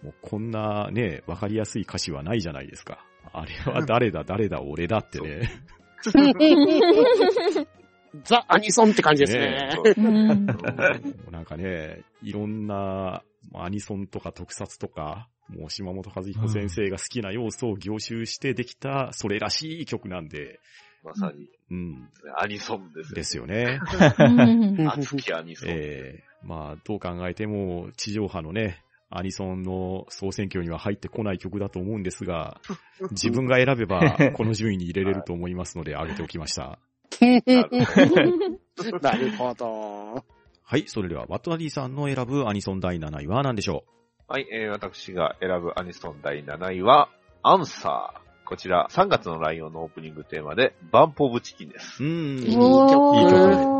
[0.03, 3.05] もうこんなね、わかりやすい歌詞はないじゃないですか。
[3.33, 5.51] あれは誰だ、誰だ、俺だってね。
[8.25, 10.47] ザ・アニソンって感じですねね。
[11.31, 20.61] なんかね、いろんな、まあアニソンとか特撮とか、もう島本和彦先生が好きな要素を凝集してできた、それらしい曲なんで、
[21.03, 23.15] まさに、うん、アニソンですよ。
[23.15, 23.81] ですよね。
[24.19, 25.71] うん 熱きアニソン。
[25.71, 32.61] ええまあ、どう考えても、地上波のね、アニソンの総選挙には入ってこない曲だと思うんですが、
[33.11, 36.79] 自分が選べば、 この順位に入れれると思いますので、上げておきました。
[39.01, 40.25] なるほど。
[40.63, 43.85] はい、それでは、ワットナディさんの選ぶアニソン第7位は何でしょ
[44.29, 47.09] はい、えー、私が選ぶアニソン第7位は、
[47.43, 48.29] アンサー。
[48.45, 52.03] こちら、3月のライオンのオープニングテーマで、バンプオブチキンです。
[52.03, 53.78] ううーん、いい曲おーー、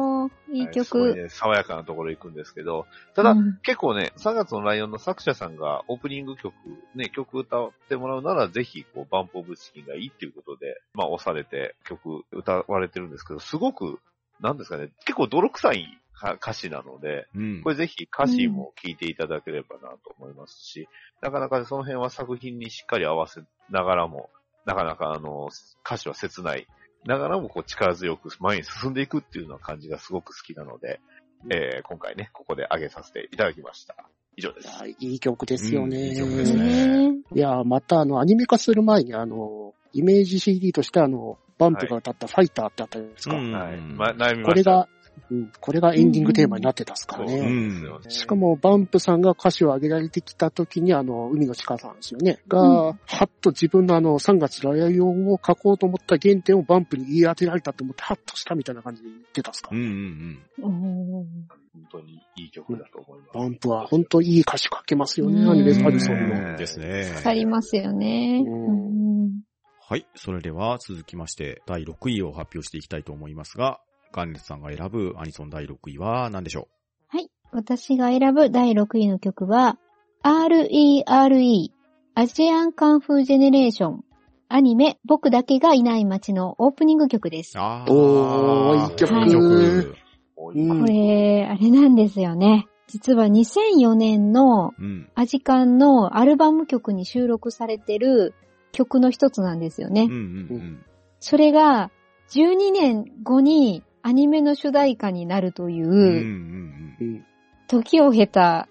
[0.51, 1.23] いいはいすごい曲。
[1.23, 6.55] ね、爽やかなところ行くんですけど、ただ、うん結構ね、3月のライオンの作者さんがオープニング曲、
[6.95, 13.99] ね、曲歌ってもらうなら、ぜひ、こう、バンプオブチキンがいいっていうことで、まあ、押されて曲歌われてるんですけど、すごく、
[14.41, 15.99] なんですかね、結構泥臭い
[16.41, 17.71] 歌詞なので、うんこ。
[17.71, 20.89] れぜひ歌詞も聞いていただければなと思いますし、
[21.21, 24.31] なかなかその辺は作品にしっかり合わせながらも、
[24.65, 25.49] なかなかあの、
[25.85, 26.67] 歌詞は切ない、
[27.05, 31.01] ながらもこう力強く前に進んでいくっていうような感じがすごく好きなので、
[31.51, 33.95] えー、今回ね、ここで上げさせていただきました。
[34.37, 34.69] 以上です。
[34.69, 35.97] いやいい曲ですよね。
[35.97, 43.37] うんいい曲ですねねいや、またあの、アニメ化する前にあの、イメージ CD としてあの、バンプが歌ったファイターってあったじゃないですか。
[43.37, 43.81] うんはい。
[43.81, 44.43] ま、悩みました。
[44.45, 44.89] これが、
[45.31, 47.37] うん、これがエンディングテーマになってたっすからね。
[47.37, 48.11] ですよね。
[48.11, 52.41] しかも、バンプさんが歌詞を上げられてきた時に、あの、海の鹿さんですよね。
[52.49, 63.31] が、うんはっと自分のあの、3月ライオンを書こうと思った原点をバンプに言い当てられたと思って、ハッとしたみたいな感じで言ってたっすかうんうんおー本当にいい曲だと思います。
[63.35, 65.87] バンプは本当いい歌詞書けますよね、うんアニメうん。
[65.87, 66.53] アニソンうの。
[66.55, 67.13] んですね。
[67.15, 68.43] わかりますよね。
[68.45, 69.43] うんうん
[69.91, 70.07] はい。
[70.17, 73.81] それでは続きまして、第6位を発表していきたいと思いますが、
[74.13, 76.69] ガンレツさんが選ぶアニソン第6位は何でしょ
[77.09, 77.31] はい。
[77.53, 79.79] 私が選ぶ第6位の曲は、
[80.23, 81.71] RERE、
[82.15, 84.05] アジアンカンフージェネレーション、
[84.49, 87.57] アニメ、僕だけがいない街のオープニング曲です。
[87.57, 89.95] うあおーいい曲
[90.55, 92.67] いいこれ、あれなんですよね。
[92.87, 95.11] 実は2004年のうん。
[95.15, 98.35] アジカンのアルバム曲に収録されてる
[98.73, 100.05] 曲の一つなんですよね。
[100.05, 100.85] うんうん
[101.21, 101.91] それが、
[102.31, 105.91] 12年後にアニメの主題歌になるというん。
[105.91, 107.27] うんうんう、うん
[107.69, 108.67] 時を経た、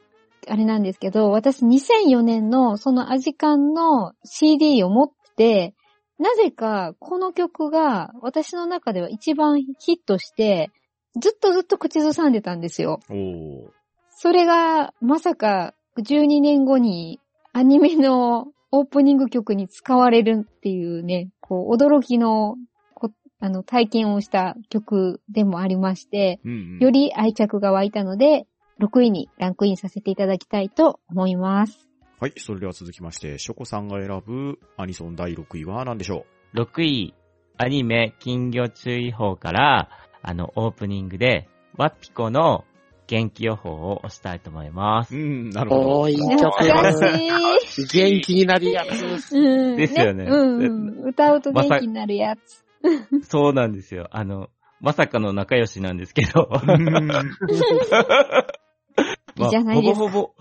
[0.48, 5.76] あれなんですけど、私2004年のそのアジカンの CD を持って、
[6.20, 10.72] なぜかこの曲が私の中では一番ヒットして、
[11.20, 13.00] ずっとずっと口ずさんでたんですよ。
[14.10, 17.20] それがまさか12年後に
[17.54, 22.58] アニメのオープニング曲に使われるっていうね、こう驚きのこ
[23.40, 26.80] あの体験をした曲でもありまして、うんうん。
[26.80, 28.48] より愛着が湧いたので、
[28.80, 31.88] 6位にランクインさせていただきたいと思います。
[32.20, 32.34] はい。
[32.38, 37.14] それでは続きまして、ショコさんが選ぶアニソン第6位は何でしょ6位、
[37.58, 39.90] アニメ、金魚注意報から、
[40.24, 42.66] あの、オープニングで、ワピコの
[43.08, 45.20] 元気予報を押したいと思いますう。
[45.20, 46.00] うん、なるほど。
[46.02, 46.52] おー、いい曲。
[47.94, 49.36] 元気になるやつ。
[49.36, 50.70] う んですよねうんう
[51.04, 51.10] ん。
[51.10, 52.67] 歌うと元気になるやつ。
[53.24, 54.08] そうなんですよ。
[54.12, 56.50] あの、まさかの仲良しなんですけど。
[56.68, 57.12] うん
[59.38, 60.34] いいじゃないですかほぼほぼ、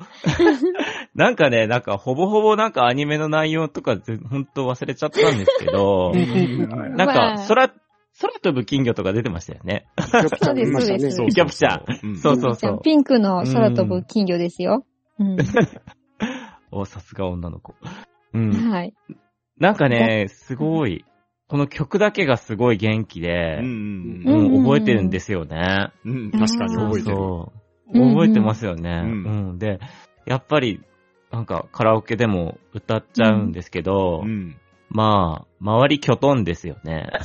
[1.15, 9.87] なんかね、なんかほぼほぼなんかアニメの内容とかぜ本当忘れちゃったんですけど、なんまかあ、空、空飛ぶ金魚とか出てましたよね。
[10.41, 11.11] そうですましたね。
[11.11, 12.81] そうキャプチャーうんそうそうそう。
[12.83, 14.87] ピンクの空飛ぶ金魚ですよ。
[15.19, 15.37] うん。
[16.73, 17.75] お、さすが女の子。
[18.33, 18.51] うん。
[18.71, 18.95] はい。
[19.59, 21.05] なんかね、すごい、
[21.49, 25.93] この曲だけがすごい元気で、うんううんん、覚えてるんですよね。
[26.05, 26.17] うん。
[26.17, 27.17] うん、確かに覚えてる。
[27.17, 28.91] そううん覚えてますよね。
[29.05, 29.59] ううんん。
[29.59, 29.79] で、
[30.27, 30.81] やっぱり、
[31.31, 34.57] なんかカラオケでも歌っちゃうんですけど、うん。
[34.89, 37.11] まあ、周りキョトンですよね。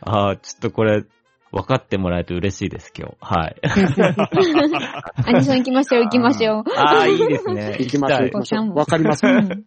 [0.00, 1.04] ああ、ちょっとこれ、
[1.52, 3.16] 分かってもらえると嬉しいです、今日。
[3.20, 3.56] はい。
[5.26, 6.64] アニソン行きましょう、行きましょう。
[6.76, 7.76] ああ、いいですね。
[7.78, 8.74] 行きましょう、行きましょう。
[8.74, 9.24] わかります。
[9.24, 9.64] うん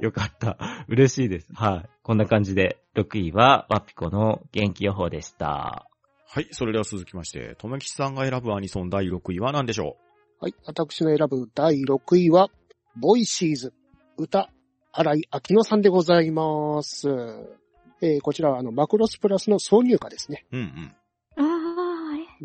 [0.00, 0.58] よかった。
[0.88, 1.48] 嬉しいです。
[1.54, 1.88] はい。
[2.02, 5.88] こんな感じで、6位は、ワピコの元気予報でした。
[6.28, 6.48] はい。
[6.50, 9.96] それでは続きまして、とめきちさんが選ぶアニソン第6位は何でしょ
[10.40, 10.54] はい。
[10.66, 12.48] 私の選ぶ第6位は、
[12.96, 13.72] VOICES、
[14.16, 14.50] 歌、
[14.92, 17.08] 新居昭乃さんでございます。
[18.00, 20.46] えー、こちらはあの、マクロスプラスの挿入歌ですね。
[20.52, 20.96] ううんうん。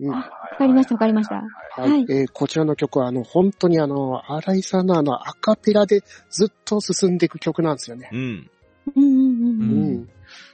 [0.08, 0.24] わ
[0.58, 1.36] かりました、わかりました。
[1.36, 1.90] はい。
[1.90, 8.10] はいえーこちらの曲は、あの、本当にあの、新居さんのあの、アカペラでずっと進んでいく曲なんですよね。
[8.12, 8.50] うん。
[8.96, 10.10] うんうんうんううんん。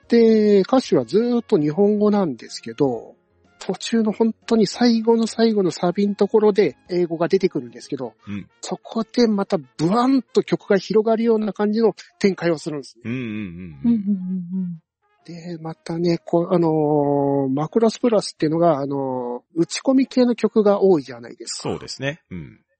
[0.07, 3.15] で、歌詞はずーっと日本語なんですけど、
[3.59, 13.03] 途中の本当に最後の最後のサビのところで英語が出てくるんですけど、うんそこでまたブワンと曲が広がるような感じの展開をするんですね。
[13.05, 13.93] うんうんうんうんうん。
[13.93, 14.79] うん
[15.27, 21.69] で、またね、こう、あのーマクロスプラスっていうのが、あのー打ち込み系の曲が多いじゃないですか。
[21.69, 22.21] そうですね。
[22.31, 22.37] うん。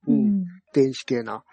[0.07, 0.45] ううんん。
[0.73, 1.43] 電子系な。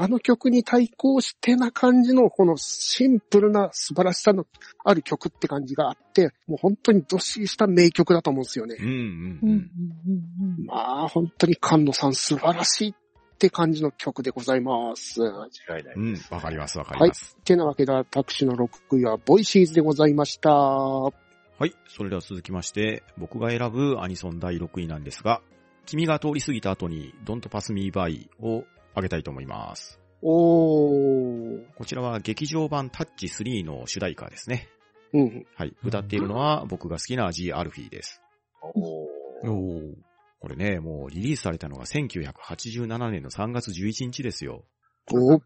[0.00, 4.46] あの曲に対抗してな感じの、このシンプルな素晴らしさの
[4.84, 8.86] ある曲って感じがあって、もう本当にどっしりした名曲だと思うんですよねうん。
[8.86, 10.60] うんうんうん。
[10.60, 12.94] うんまあ、本当に菅野さん素晴らしいっ
[13.38, 15.20] て感じの曲でございます。
[15.22, 15.46] 間
[15.78, 15.94] 違いない。
[15.96, 16.20] うん。
[16.30, 17.36] わかります、わかります。
[17.44, 20.50] てなわけで、私の6位は VOICES でございました。
[20.50, 21.12] は
[21.58, 21.74] はい。
[21.88, 25.40] それでは続きまして、僕が選ぶアニソン第6位なんですが、
[25.86, 29.98] 君が通り過ぎた後に Don't Pass Me By をあげたいと思います。
[30.22, 31.64] おー。
[31.76, 34.68] こちらは劇場版タッチ3の主題歌ですね。
[35.12, 35.46] うん。
[35.56, 35.74] はい。
[35.82, 38.20] 歌っているのは僕が好きな G アルフィーです。
[38.62, 40.07] おーお
[40.40, 44.64] これね、もうリリースされたのが1987年の3月11日ですよ。
[45.12, 45.40] おー。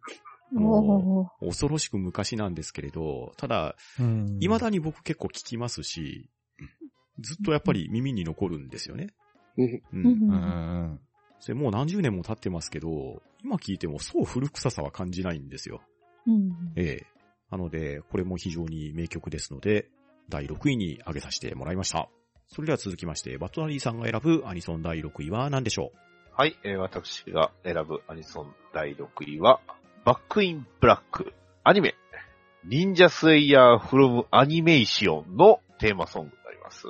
[0.61, 1.47] おー。
[1.47, 6.31] 恐ろしく昔なんですけれど、ただ、うん未だに僕結構聞きますし、
[7.21, 9.09] ずっとやっぱり耳に残るんですよね。
[9.57, 9.67] うん。
[9.67, 9.83] う。
[9.93, 10.37] うんうんんう
[10.95, 11.01] ん
[11.41, 15.81] それもう何十年も経ってますけど、今聞いてもそう古臭さは感じないんですよ。
[16.25, 17.07] うんええ。
[17.51, 19.89] なので、これも非常に名曲ですので、
[20.29, 22.09] 第6位に挙げさせてもらいました。
[22.53, 25.91] それでは続きまして、バットナリーさんが選ぶアニソン第6位は何でしょ
[26.37, 29.61] はい、えー私が選ぶアニソン第6位は、
[30.05, 31.33] バックインブラック、
[31.65, 31.95] アニメ、
[32.67, 36.87] 忍者スレイヤーフロムアニメーションのテーマソングになります。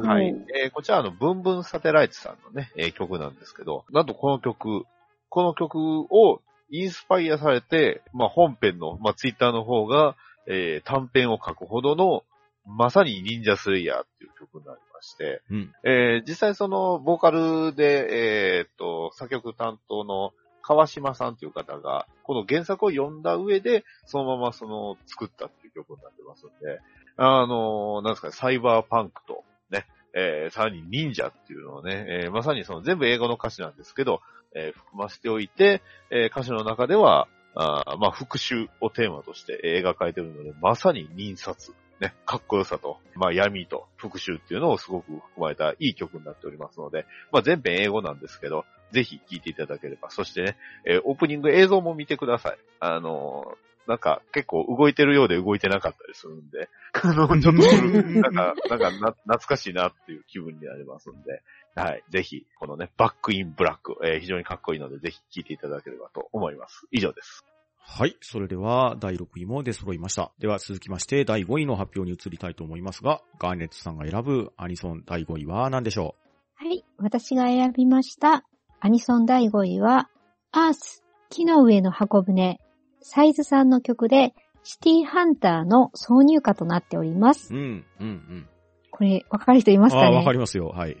[0.00, 0.34] はい。
[0.62, 4.84] えーこちらあの、ブンブンサテライトさんのね、えー曲なんですけど、なんとこの曲、
[5.28, 12.22] この曲をインスパイアされて、まあ本編の、まあツイッターの方が、えー短編を書くほどの、
[12.66, 15.72] まさに忍者スレイヤーっていう曲になりまして、うん。
[15.84, 26.80] えー実際その、ボーカルで、えーっと、作曲担当の川島さんという方が、この原作を読んだ上で、そのままその、作ったっていう曲になってますんで、
[27.16, 34.20] あの、なんですかね、サイバーパンクと、ね、えーさらに忍者っていうのをね、えーまさにその全部英語の歌詞なんですけど、
[34.54, 50.10] えー含ませておいて、えー歌詞の中では、あーまあ、復讐をテーマとしてえー描かれているので、まさに忍殺、ね、かっこよさと、まあ、闇と復讐っていうのをすごく含まれたいい曲になっておりますので、まあ、全編英語なんですけど、ぜひ聴いていただければ。
[50.10, 52.58] そしてね、えーオープニング映像も見てください。
[52.80, 56.68] あのーなんか結構動いてるようで動いてなかったりするんで、
[57.02, 61.42] あの、ちょっと、なんか、なんかな懐かしいなっていう気分になりますんで、
[61.74, 62.04] はい。
[62.08, 66.86] ぜひ、このね、バックインブラック、えー非常にかっこいいので、ぜひ聴いていただければと思います。
[66.92, 67.44] 以上です。
[67.82, 68.16] はい。
[68.20, 70.32] それでは、第6位も出揃いました。
[70.38, 76.14] では続きまして、第5位の発表に移りたいと思いますが、ガーネットさんが選ぶアニソン第5位は何でしょ
[76.54, 76.84] はい。
[76.98, 78.44] 私が選びました。
[78.80, 80.08] アニソン第5位は、
[80.52, 82.60] アース、木の上の箱舟、
[83.00, 87.56] サイズさんの曲で、シティハンターの挿入歌となっておりますう。
[87.56, 88.48] うん、うん、うん。
[88.90, 90.16] これ、わかる人いますかね？
[90.16, 90.68] わかりますよ。
[90.68, 90.96] はい。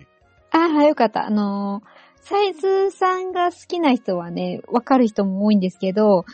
[0.50, 1.26] ああ、よかった。
[1.26, 6.24] あのーサイズさんが好きな人はね、わかる人も多いんですけど、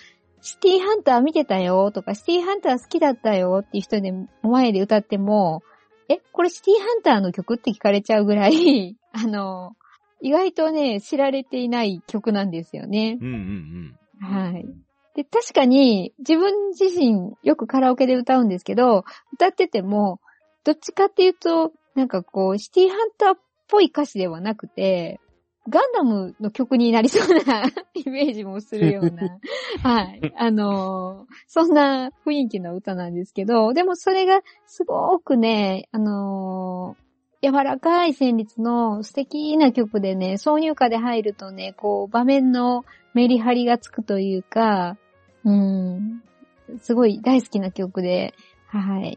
[0.47, 5.65] シティハンター見てたよとか、シティハンター好きだったよっていう人で前で歌っても、
[6.09, 9.87] え、これシティハンターの曲って聞かれちゃうぐらい、 あのー
[10.23, 13.19] 意外とね、知られていない曲なんですよね。
[13.21, 14.65] うん、うん、はい。
[15.15, 19.05] で、確かに自分自身よくカラオケで歌うんですけど、
[19.35, 20.21] 歌ってても、
[20.65, 25.21] どっちかっていうと、なんかこう、シティハンターっぽい歌詞ではなくて、
[25.69, 29.39] ガンダムの曲になりそうなイメージもするような、
[29.83, 30.33] はい。
[30.37, 37.07] あのーそんな雰囲気の歌なんですけど、でもそれがすごくね、あのー
[37.43, 44.97] 柔らかい旋律の素敵な曲でね、挿入歌で入るとね、こう、場面のメリハリがつくというか、
[45.45, 46.23] うん、
[46.81, 48.35] すごい大好きな曲で、
[48.67, 49.17] はい。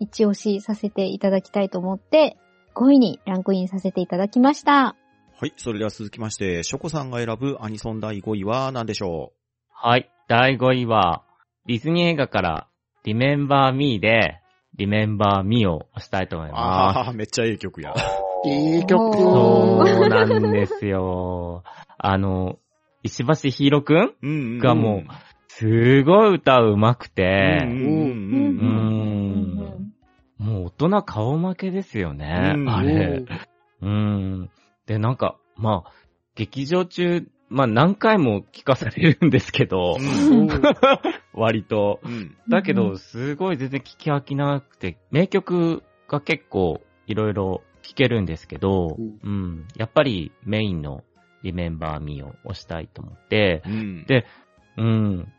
[0.00, 2.38] 一押しさせていただきたいと思って、
[2.74, 4.96] 5位にランクインさせていただきました。
[5.40, 5.54] はい。
[5.56, 9.32] それでは続きまして、ショコさんが選ぶアニソン第5位は何でしょ
[9.70, 10.10] はい。
[10.28, 11.22] 第5位は、
[11.66, 12.68] ディズニー映画から、
[13.06, 14.42] Remember Me で、
[14.78, 16.98] Remember Me を押したいと思いうます。
[16.98, 17.94] ああ、めっちゃええ曲や。
[18.44, 19.16] いい曲。
[19.16, 21.64] そうなんですよ。
[21.96, 22.58] あの、
[23.02, 24.58] 石橋ひいろくんうんうん。
[24.58, 25.10] がもう
[25.48, 28.84] すごい歌うまくうん、て、うん、うんううん。
[29.56, 29.92] ん。
[30.36, 32.58] もう大人顔負けですよねう。
[32.58, 33.24] んあれ。
[33.80, 34.50] うん。
[34.90, 35.92] で、なんか、まあ、
[36.34, 40.48] 劇場中、まあ何回も聞かされるんですけど、うん
[41.32, 42.00] 割と。
[42.02, 42.36] うん。
[42.48, 49.68] だけど、うんすごい全然聞き飽きなくて、名曲が結構いろいろ聴けるんですけど、うんうん。
[49.76, 51.04] やっぱりメインの
[51.44, 54.04] Remember Me を押したいと思って、うん。
[54.06, 54.26] で
[54.76, 55.32] うん。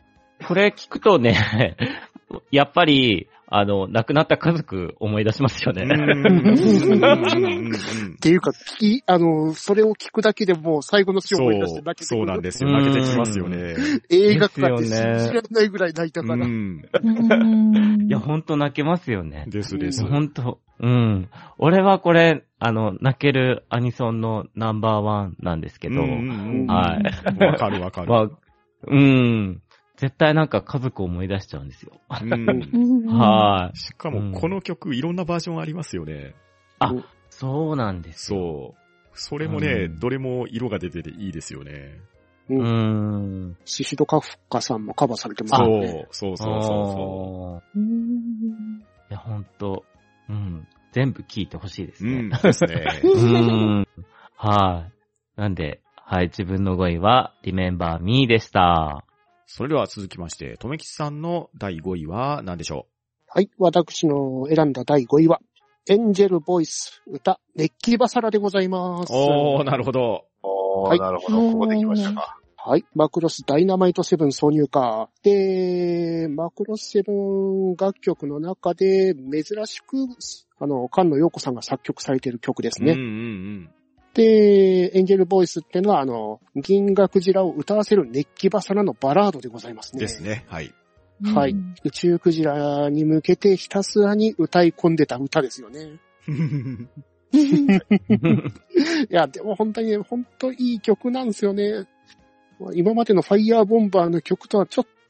[0.47, 1.75] これ聞くとね、
[2.51, 5.83] やっぱり、あの、亡くなった家族思い出しますよね。
[5.83, 5.91] うん。
[5.91, 6.47] うん。
[6.47, 7.65] うん。
[7.65, 7.73] うん。
[7.73, 12.05] っていうか、聞き、あの、それを聞くだけでもう最後の詩を思い出して泣けて。
[12.05, 12.71] そうなんですよ。
[12.71, 13.75] 泣けてきますよね。
[14.09, 16.45] 映画館でね信じられないぐらい泣いたから。
[16.45, 16.81] うん。
[17.03, 18.07] うん。
[18.07, 18.41] いや、ほん。
[18.41, 19.45] と泣けますよね。
[19.47, 20.05] ですです。
[20.05, 20.29] ほん。
[20.29, 21.29] と、うん。
[21.57, 25.61] 俺はこれ、あの、泣けるアニソンのナンバーワンなん。
[25.61, 25.99] ですけど、うん。
[25.99, 26.61] うん。
[26.61, 26.67] うん。
[26.67, 27.43] はい。
[27.43, 28.09] わかるわかる。
[28.09, 28.29] まあ、
[28.87, 29.61] うん。
[30.01, 31.91] 絶対なんか家族を思い出しちゃうんですよ。
[32.09, 33.77] はい。
[33.77, 36.33] しかも、この曲、いろんなバージョンありますよね。
[36.79, 36.91] あ
[37.29, 38.39] そうなんですよ。
[38.39, 38.81] そう。
[39.13, 41.99] それもね、うんどれも色が出てていいですよね。
[42.49, 42.63] う。
[42.63, 43.57] ん。
[43.63, 47.79] シシドカフカさんもカバーされてますあそう、そうそうそうそう。
[47.79, 49.85] うんいや、ほんと、
[50.27, 50.67] うん。
[50.93, 52.09] 全部聞いてほしいですう。
[52.09, 52.21] うね。
[52.23, 53.01] ん、ですね。
[53.03, 53.87] うーん。
[54.35, 54.87] は
[55.37, 55.39] い。
[55.39, 59.05] なんで、はい、自分の5位は、Remember Me でした。
[59.53, 62.87] それでは続きまして、とめきちさんの第5位は何でしょ
[63.27, 63.49] はい。
[63.57, 65.41] 私の選んだ第5位は、
[65.89, 69.11] エンジェルボイス、歌、熱気バサラでございます。
[69.11, 70.23] うおー、なるほど。
[70.41, 71.51] おー、はいなるほど。
[71.51, 72.37] ここで来ましたか。
[72.55, 72.85] はい。
[72.95, 75.09] マクロスダイナマイトセブン挿入歌。
[75.21, 79.97] で、マクロスセブン楽曲の中で珍しく、
[80.59, 82.93] あの、菅野陽子さんが作曲されている曲ですね。
[82.93, 83.69] うんうん
[84.13, 89.99] で、エンジェルボイスっていうのは、あの、銀河クジラを歌わせる熱気バサラのバラードでございますうん。
[89.99, 90.05] ね。
[90.05, 90.45] ですね。
[90.47, 90.73] はい。
[91.23, 91.55] はい。
[91.83, 95.99] 宇宙クジラに向けてひたすらに歌い込んでた歌ですよね。
[97.31, 101.87] いや、でも本当にね、本当いい曲なんですよね。
[102.73, 105.00] 今までのファイヤーボンバーの曲とはちょっと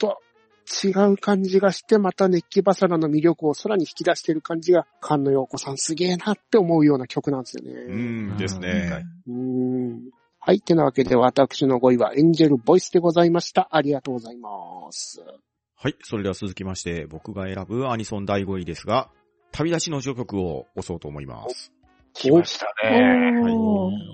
[0.84, 7.74] 違う感じがして、また熱気バサラの魅力をさらに引き出してる感じが、菅野陽子さんすげえなって思うような曲なんですよね。
[7.74, 7.96] う
[8.34, 9.06] ん、ですね。
[9.28, 10.12] うーん。
[10.40, 10.62] はい。
[10.62, 13.68] てなわけで、私の5位はエンジェルボイスでございました。
[13.72, 14.50] ありがとうございま
[14.92, 15.24] す。
[15.76, 15.96] はい。
[16.02, 19.10] それでは続きまして、僕が選ぶアニソン第5位ですが、
[19.52, 21.72] 旅立ちの序曲を押そうと思います。
[22.14, 23.42] 来ましたね。
[23.42, 23.54] はい。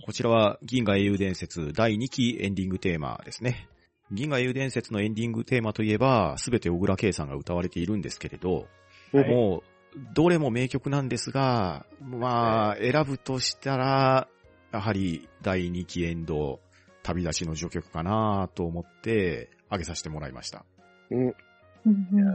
[0.05, 3.69] こちらは銀河英雄伝説第2期エンディングテーマですね。
[4.12, 8.68] 銀河英雄伝説のエンディングテーマといえば、すべて小倉圭さんが歌われているんですけれど、
[9.12, 14.28] はいもう、どれも名曲なんですが、まあ、選ぶとしたら、
[14.72, 16.60] やはり第2期エンド、
[17.03, 20.66] 旅立ちの序曲かなと思って、挙げさせてもらいました。
[21.12, 21.20] うん。
[21.20, 21.34] うん
[21.86, 21.91] う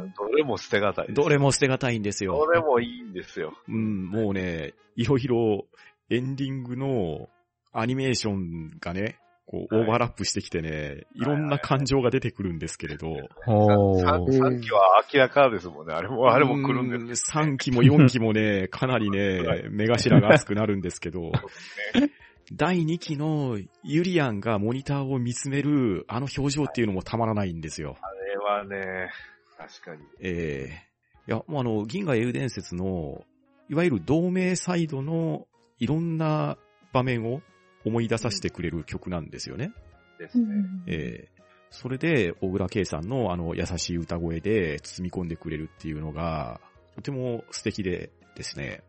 [0.07, 1.09] んどれも捨てがたい。
[1.12, 2.37] どれも捨てがたいんですよ。
[2.37, 3.53] どれもいいんですよ。
[3.68, 5.66] うん、もうね、いろいろ
[6.09, 7.29] エンディングの
[7.73, 13.09] アニメーションがね、こう、はいオーバーラップしてきてね、いろんな感情が出てくるんですけれど、
[13.45, 14.61] ほ3ー。
[14.61, 15.95] 期は明らかですもんね。
[15.95, 17.24] あれも、あれも来るんです。
[17.24, 17.36] す。
[17.36, 21.32] 3期も4期もね、 かなりね、目頭が熱くなるんですけど、
[22.53, 27.97] 第2期のユリアンがモニターを見つめるあの表情っていうのもたまらないんですよ。
[28.03, 29.11] あれはね、
[29.57, 30.03] 確かに。
[30.20, 30.93] ええ
[31.28, 33.24] いや、もうあの、銀河英雄伝説の、
[33.68, 35.47] いわゆる同盟サイドの
[35.78, 36.59] いろんな
[36.93, 37.43] 場面を
[37.85, 39.72] 思い出させてくれる曲なんですよね。
[40.18, 40.45] ですね。
[40.45, 41.43] うんええ
[41.74, 46.61] それで、小倉圭さんのあの優しい歌声で包み込んでくれるっていうのが、
[46.97, 48.83] とても素敵でですね、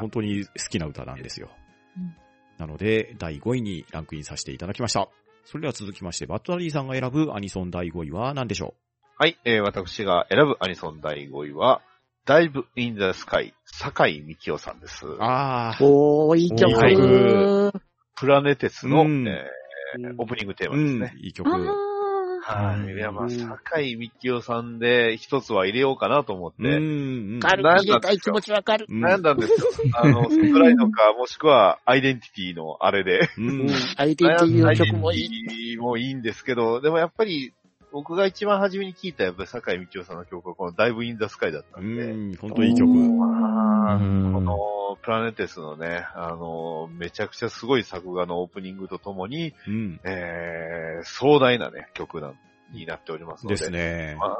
[0.00, 1.50] 本当に好きな歌なんですよ。
[1.96, 2.16] うん
[2.58, 5.08] なので、第5位にランクインさせていただきました。
[5.44, 8.74] それでは続きまして、バットダディさんが選ぶアニソン第5位は何でしょ
[9.18, 11.82] はい、えー、私が選ぶアニソン第5位は、
[12.26, 15.06] Dive in the Sky、坂井幹夫さんです。
[15.06, 16.70] うああ、おー、いい曲。
[16.88, 17.72] いい曲
[18.16, 19.66] プラネテスの、うんえー
[20.18, 21.48] オープニングテーマうんですね。、いい曲。
[21.48, 21.52] あ
[22.42, 22.80] はい。
[22.80, 27.62] うんいや、まあ、うん坂井幹夫さんで一つは入れようかなと思って、うんうんわかる。
[27.62, 28.86] 入れたい気持ちわかる。
[28.88, 29.56] うん悩んだんですよ。
[29.94, 33.28] あの、スプライドか、もしくはアイデンティティのあれで。
[33.38, 33.70] ううんん。
[33.96, 35.22] アイデンティティの曲もいい。
[35.22, 37.52] アイデンティティもいいんですけど、でもやっぱり、
[37.96, 42.92] 僕が一番初めに聞いたやっぱり坂井幹夫さんの曲はこのダイブインザスカイだったんで、うん、本当いい曲。
[42.92, 42.98] こ
[44.42, 49.98] のプラネテスのね、あの、めちゃくちゃすごい作画のオープニングとともに、うん。
[50.04, 52.38] えー、壮大なね、曲なん
[52.70, 53.56] になっておりますので。
[53.56, 54.18] ですね。
[54.20, 54.36] ま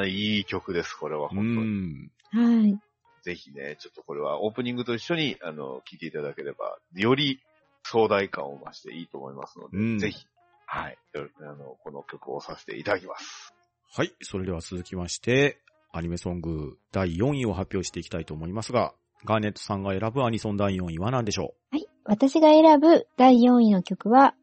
[0.00, 1.64] あ、いい曲です、これはう本当に。
[1.64, 2.10] ん。
[2.32, 2.78] はい。
[3.22, 7.40] ぜひね、ちょっとこれはオープニングと一緒に、あの、聴いていただければ、より
[7.82, 10.26] 壮大感を増していいと思いますので、うんぜひ、
[10.66, 13.54] はい、よあの、この曲をさせていただきます。
[13.94, 14.12] はい。
[14.20, 15.60] それでは続きまして、
[15.92, 18.92] アニメソング第4位を発表していきたいと思いますが、
[19.24, 21.86] ガーネットさんが選ぶアニソン第4位は何でしょはい。
[22.04, 24.34] 私が選ぶ第4位の曲は、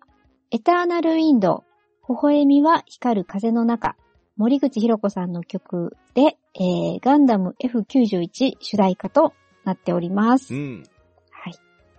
[0.51, 1.63] エターナルウィンド
[2.07, 3.95] ウ、微笑みは光る風の中、
[4.35, 10.57] 森口博子さんの曲で、えー、ガンダム F91 主題歌となっておりますう。
[10.57, 10.83] うん。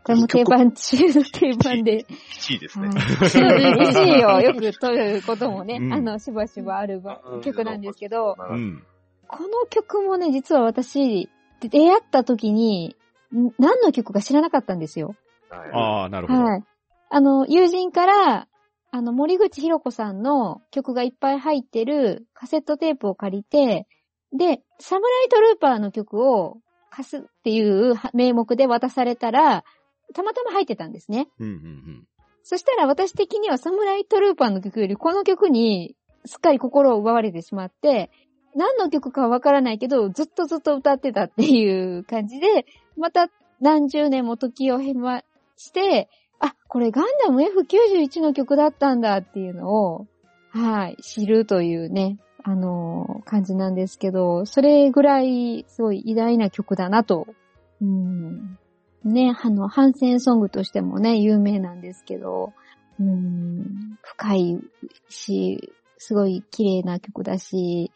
[0.07, 0.13] はい。
[0.13, 2.07] これも定番中の定番で、
[2.39, 2.89] 1位ですね。
[2.89, 8.83] はい1位をよく取ることもね、うんあの、しばしばあるば曲なんですけど、うん。
[9.27, 11.29] この曲もね、実は私、
[11.61, 12.97] 出会った時に、
[13.35, 15.17] ん何の曲か知らなかったんですよ。
[15.51, 16.43] はいああ、なるほど。
[16.43, 16.65] はい。
[17.11, 18.49] あの、友人から、
[18.91, 23.89] あの、森口博子さんの曲がいっぱい入ってるカセットテープを借りて、
[24.33, 26.59] で、サムライトルーパーの曲を
[26.91, 29.65] 貸すっていう名目で渡されたら、
[30.15, 31.29] たまたま入ってたんですね。
[31.39, 32.07] うんうん
[32.47, 35.97] そしたら私的にはサムライトルーパーの曲よりこの曲に
[36.27, 38.11] すっかり心を奪われてしまって、
[38.55, 43.29] 何の曲かはわからないけど、ずっとずっと歌ってたっていう感じで、また
[43.61, 45.23] 何十年も時を経ま
[45.57, 46.09] して、
[46.39, 50.07] あ、これガンダム F91 の曲だったんだっていうのを、
[50.51, 57.27] はい、知るというね、あのー感じなんですけど、それぐらいすごい偉大な曲だなと。
[57.81, 58.59] うん。
[59.05, 62.53] ね、あの、反戦ソングとしてもね、有名なんですけど、
[62.99, 64.61] うん、深い
[65.09, 67.93] し、すごい綺麗な曲だし、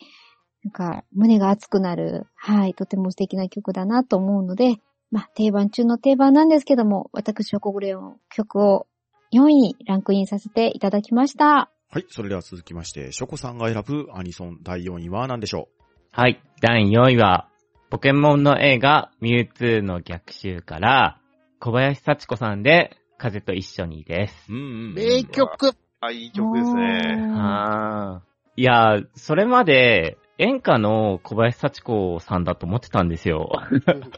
[0.65, 4.77] なんか、胸が熱くなる、はい、とても素敵な曲だなと思うので、
[5.11, 8.87] まあ、定番中の定番なんですけども、私はこれの曲を
[9.33, 11.71] 4位にランクインさせていただきました。
[11.91, 12.07] はい。
[12.11, 15.69] それでは続きまして、ショコさんが選ぶアニソン第4位は何でしょ
[16.11, 16.43] はい。
[16.61, 17.48] 第4位は、
[17.91, 21.19] ポケモンの映画、ミュウツーの逆襲から、
[21.59, 24.53] 小林幸子さんで、風と一緒にです。
[24.53, 24.95] ううんうん。
[24.95, 25.73] 名曲。
[26.01, 27.17] あ、いい曲ですね。
[27.35, 33.51] あーいや、それまで、演歌の小林幸子さんだと思ってたんですよ。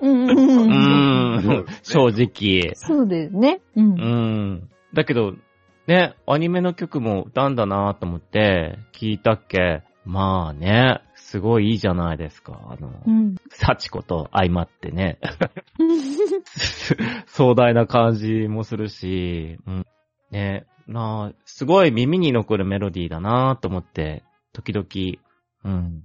[0.03, 0.33] うんう
[1.62, 2.75] ん正ね直。
[2.75, 3.61] そうですね。
[3.77, 3.95] うんう。
[3.95, 4.71] ん。
[4.93, 5.35] だけど、
[5.87, 12.61] ね、アニメの曲も歌うんだなと思って、聞いたっけまあね、すごいいいじゃないですか。
[12.70, 13.37] あの、うん。
[13.51, 15.20] 幸子と相まってね。
[17.26, 19.87] 壮大な感じもするし、うん、
[20.33, 25.22] ね、なあ、すごい耳に残るメロディーだなと思って、時々、
[25.62, 26.05] うん、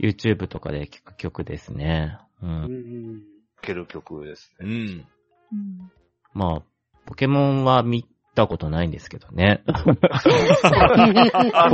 [0.00, 2.16] YouTube とかで聴く曲ですね。
[2.42, 2.46] う。
[2.46, 3.22] うん
[3.60, 4.66] ける曲ですね。
[4.66, 5.06] うん。
[5.52, 5.92] うん
[6.32, 6.62] まあ、
[7.04, 9.62] ポケモンは見たことないんですけどね。
[9.68, 9.72] ポ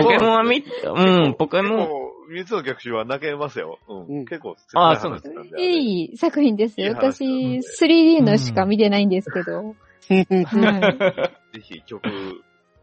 [0.09, 3.79] ケモンは見、うん、ポケモン、三つの逆襲は泣けますよ。
[3.89, 4.25] ううんん。
[4.27, 6.89] 結構、あそうなんですいい作品ですよ。
[6.89, 9.77] いい話私、です 3D のしか見てないんですけど。
[10.09, 10.79] は
[11.53, 11.57] い。
[11.57, 11.99] ぜひ曲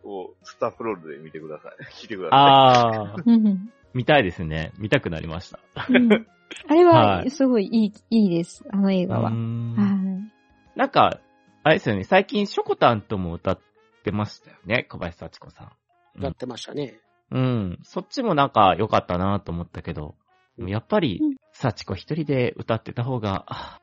[0.04, 1.86] をスタッフロールで見てください。
[1.93, 4.72] 聴いてくださああ、う ん見たいですね。
[4.78, 5.60] 見たくなりました。
[5.89, 6.28] うん
[6.68, 8.64] あれはは、すごいいい、いいです。
[8.72, 9.30] あの映画は。
[9.30, 10.32] うはん
[10.76, 10.78] い。
[10.78, 11.20] なんか、
[11.64, 13.60] あれですよね、最近ショコタンとも歌っ
[14.04, 15.72] てましたよね、小林幸子さ
[16.18, 16.24] ん。
[16.24, 17.00] やってましたね。
[17.32, 17.80] うん。
[17.84, 20.15] そっちもなんか良かったなと思ったけど、
[20.57, 23.80] でもやっぱりうん、幸子一人で歌ってた方が、あ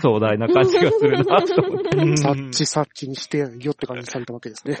[0.00, 1.96] 壮大な感じがするなと思って。
[1.96, 4.76] うんサッチサッチにしてよって感じされたわけですね。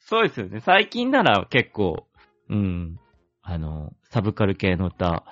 [0.00, 0.60] そうですよね。
[0.60, 2.06] 最近なら結構、
[2.48, 2.98] うん、
[3.42, 5.24] あの、サブカル系の歌、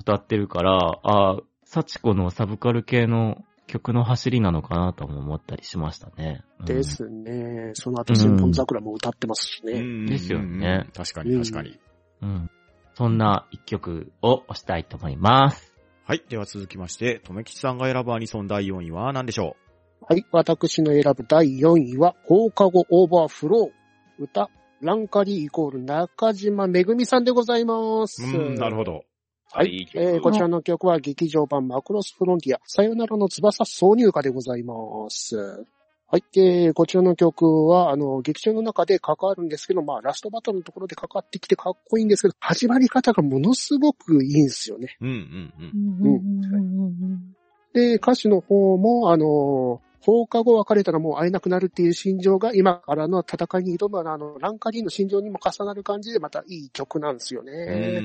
[0.00, 6.42] 歌ってるから、あ幸子のサブカル系の曲の走りなのかなとも思ったりしましたね。
[6.58, 7.70] うんですね。
[7.74, 9.74] その後、千本桜も歌ってますしね。
[9.74, 11.78] うんですよね確かに確かに。
[12.22, 12.50] うん。
[12.94, 15.72] そんな一曲を押したいと思います。
[16.04, 16.24] はい。
[16.28, 19.56] では続きまして、とめきちさんが選ぶアニソン第4位は何でしょ
[20.00, 20.24] はい。
[20.32, 24.22] 私の選ぶ第4位は、放課後オーバーフロー。
[24.22, 24.48] 歌、
[24.80, 28.22] ランカリーイコール中島めぐみさんでございます。
[28.24, 29.04] ううん、なるほど。
[29.54, 29.56] い。
[29.56, 29.88] はい。
[29.94, 34.74] えーこちらの曲は劇場版マクロスフロンティア、さよならの翼挿入歌でございま
[35.10, 35.36] す。
[36.10, 36.24] はい。
[36.36, 44.96] えーこちらの曲は、あの、劇場の中で関わるんですけど、まあ、ラストバトルのところで関わってきてかっこいいんですけど、始まり方がものすごくいいんですよね。
[45.00, 46.02] うんうんううん。
[46.02, 47.34] んうんうんうん
[47.74, 58.00] で、歌詞の方も、あの、放課後別れたらもう会えなくなるっていう心情が今からの戦いに挑むあの、ランカリーの心情にも重なる感じでまたいい曲なんですよね。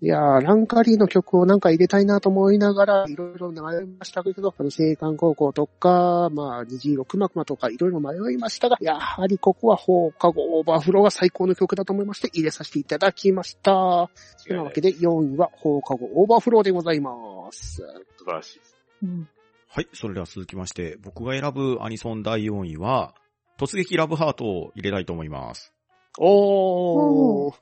[0.00, 14.08] いやー、ランカリーの曲をなんか入れたいなと思いながら、いろいろ迷いましたけど、あの、青函高校とか、まあ、虹色くまくまとかいろいろ迷いましたが、やはりここは放課後オーバーフローが最高の曲だと思いまして、入れさせていただきました。
[14.46, 17.12] というわけで、4位は放課後オーバーフローでございま
[17.52, 17.82] す。
[18.16, 18.76] 素晴らしいです。
[19.02, 19.28] うん
[19.74, 19.88] はい。
[19.92, 23.12] それでは続きまして、僕が選ぶアニソン第4位は、
[23.58, 25.72] 突撃ラブハートを入れたいと思います。
[26.18, 27.54] おー。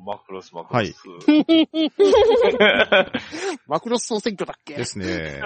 [0.00, 0.94] マクロスマクロス。
[3.66, 4.74] マクロス総選挙だっけ？
[4.76, 5.42] ですね。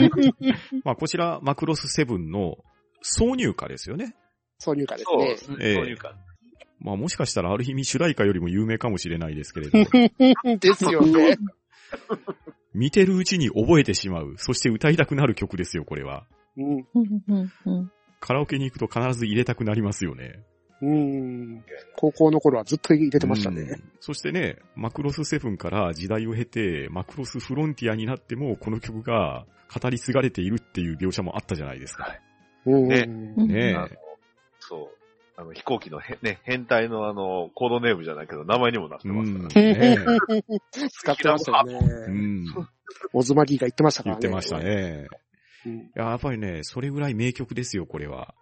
[0.84, 2.56] まあ、こちら、マクロスセブンの
[3.04, 4.16] 挿入歌ですよね。
[4.62, 5.36] 挿入歌ですねそうで。
[5.36, 5.56] すね。
[5.60, 6.14] ええそういうか。
[6.78, 9.72] まあ、もしかしたらある意味主題歌よりも有名かもしれないですけれど、
[10.56, 11.36] ですよね。
[12.74, 14.34] 見てるうちに覚えてしまう。
[14.36, 16.26] そして歌いたくなる曲ですよ、これは。
[16.56, 16.86] うん。
[18.20, 20.44] カラオケに行くと必ず入れたくなりますよね。
[20.82, 21.64] うん。
[21.96, 23.62] 高校の頃はずっと入れてましたね。
[23.62, 32.18] うんそしてね、マクロスセブンから時代を経て、マクロスフロンティアになっても、この曲が語り継がれているっていう描写もあったじゃないですか。
[32.64, 32.88] うん。
[32.88, 33.76] ねうんね
[34.58, 34.99] そう。
[35.40, 39.48] あの、飛行機のへ、ね、変態のあの、コードネームじゃないけど、名前にもなってうますからん。
[39.48, 40.04] ね。
[40.48, 40.60] ね
[40.90, 41.74] 使ってましたよね。
[41.78, 42.46] うん。
[43.12, 44.20] オズマギーが言ってましたからね。
[44.20, 44.58] 言ってました。
[44.58, 45.08] ね。
[45.66, 45.72] うん。
[45.78, 48.34] いややっぱりね、それぐらい名曲ですよ、これは。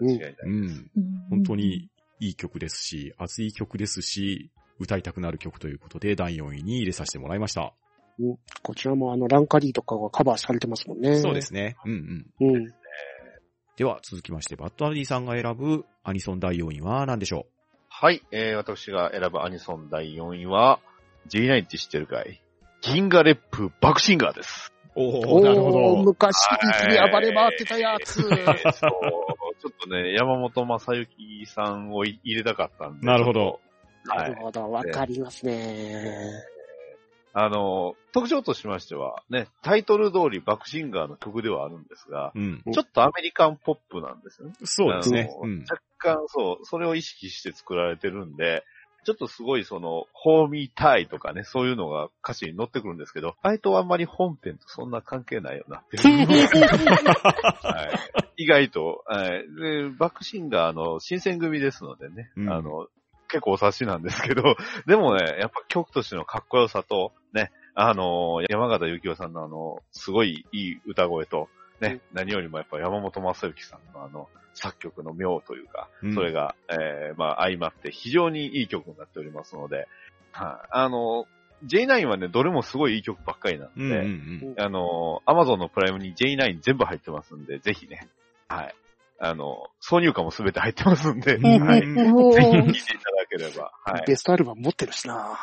[0.00, 0.34] うん間違いない。
[0.44, 0.54] うん。
[0.54, 1.90] うん本当に
[2.20, 7.74] いい曲ですし、熱い曲ですし、歌いたくなる曲ということで、第4位に入れさせてもらいました。
[8.18, 11.16] うんこちらもあの、ランカリーとかがカバーされてますもんね。
[11.16, 11.76] そうですね。
[11.84, 12.54] うんうん。
[12.54, 12.74] うん。
[13.76, 17.46] では、続きまして、バッドアディさんが選ぶアニソン第4位は何でしょ
[17.90, 20.80] はい、えー、私が選ぶアニソン第4位は、
[21.28, 22.40] J9 って知ってるかい？
[22.80, 24.72] 銀河レップバクシンガーです。
[24.96, 26.02] うおおなるほー、ど。
[26.04, 26.36] 昔
[26.88, 28.22] ビに暴れ回ってたやつ。
[28.22, 28.48] そう、ちょ
[29.68, 33.06] っとね、山本正幸さんを入れたかったんで。
[33.06, 33.60] なるほど。
[34.06, 36.46] なはいるほど、わかりますね。
[37.38, 42.62] あの、特徴としましては、ね、タイトル通りバクシンガーの曲ではあるんですが、うん。
[42.72, 44.54] ちょっとアメリカンポップなんですよね。
[44.64, 45.28] そうですね。
[45.68, 48.64] 若干そう、それを意識して作られてるんで、
[49.04, 55.98] ちょっとすごいその、ホーミータイとかね、そういうのが歌詞に載ってくるんですけど、あれとあんまり本編とそんな関係ないよなって
[58.38, 62.88] 意外と、はい、で、バックシンガーの新選組ですのでね、うんあの、
[63.28, 64.56] 結構お察しなんですけど、
[64.86, 71.48] でもね、やっぱ曲としてのかっこよさと、ね、あの、山形幸雄さんのあの、すごいいい歌声と、
[71.80, 76.14] ね、何よりもやっぱ山本正幸さんのあの、作曲の妙というか、うん。
[76.14, 79.86] それが、えー、まあ、相まって非常にいい曲になっておりますので、
[80.32, 81.26] はい、あの、
[81.64, 88.08] J9 はね、どれもすごいいい曲ばっかりなんで、うんうんあの、アマゾンのプライムに J9 全部入ってますんで、ぜひね、
[88.48, 88.74] はい。
[89.18, 91.80] あの、挿入歌もすべて入ってますんで、うんはい。
[91.80, 94.04] ぜひ聴いーていただければ、はい。
[94.06, 95.38] ベストアルバム持ってるしな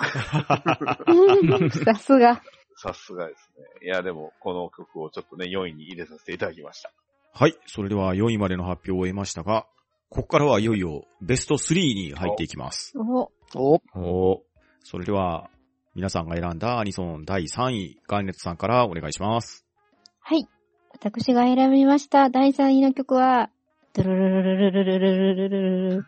[1.85, 2.41] さすが。
[2.75, 3.51] さすがです
[3.81, 3.87] ね。
[3.87, 6.91] いや、でも、この曲をちょっとね、4位に入れさせていただきました。
[7.33, 7.55] はい。
[7.65, 9.65] それでは4位までの発表を終えましたが、
[10.09, 12.93] ここからはいよいよベスト3に入っていきます。
[12.95, 14.39] おお、おー
[14.83, 15.49] それでは、
[15.95, 19.65] 皆さんが選んだアニソン第3位、ガーネットさんからお願いします。
[20.19, 20.47] はい。
[20.91, 23.49] 私が選びました第3位の曲は、
[23.95, 26.05] ドゥルルルルルルルルルルル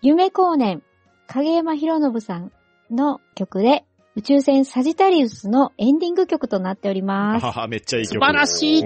[0.00, 0.84] 夢光年、
[1.26, 2.52] 影山博信さん
[2.88, 7.44] の曲で、宇宙船サジタリウスのエンディング曲となっております。
[7.44, 8.14] はは、めっちゃいい曲。
[8.14, 8.84] 素晴らしい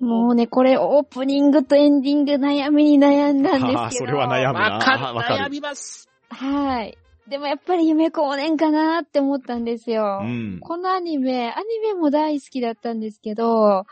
[0.00, 3.76] もうね、これオープニングとエンディング悩みに悩んだんですけど。
[3.76, 5.12] ははそれは悩むな。
[5.14, 5.44] わかる。
[5.44, 6.08] 悩みます。
[6.30, 6.98] はい。
[7.28, 10.22] でもやっぱり夢光年かなって思ったんですよ。
[10.24, 10.58] うん。
[10.60, 13.86] このアニメ、アニメも大好きだったんですけど、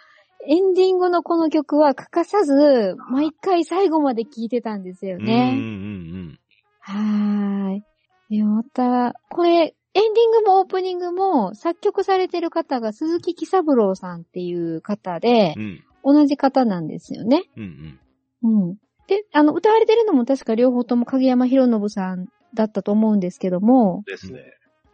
[0.46, 6.38] エンディングのこの曲は欠かさず、毎回最後まで聴いてたんですようんうんね。
[6.80, 7.84] はーい。
[8.30, 15.82] で、また、これ、エンディングもオープニングも作曲されてる方が鈴木喜三郎さんっていう方でうん。
[16.04, 16.16] う、ん。
[16.16, 17.42] 同じ方なんですよね。
[17.56, 17.98] うん
[18.42, 18.68] うん。
[18.68, 18.76] うん。
[19.08, 24.44] で、あの、歌われてるのも確か両方とも影山博信さんだったと思うんですけども、ですね。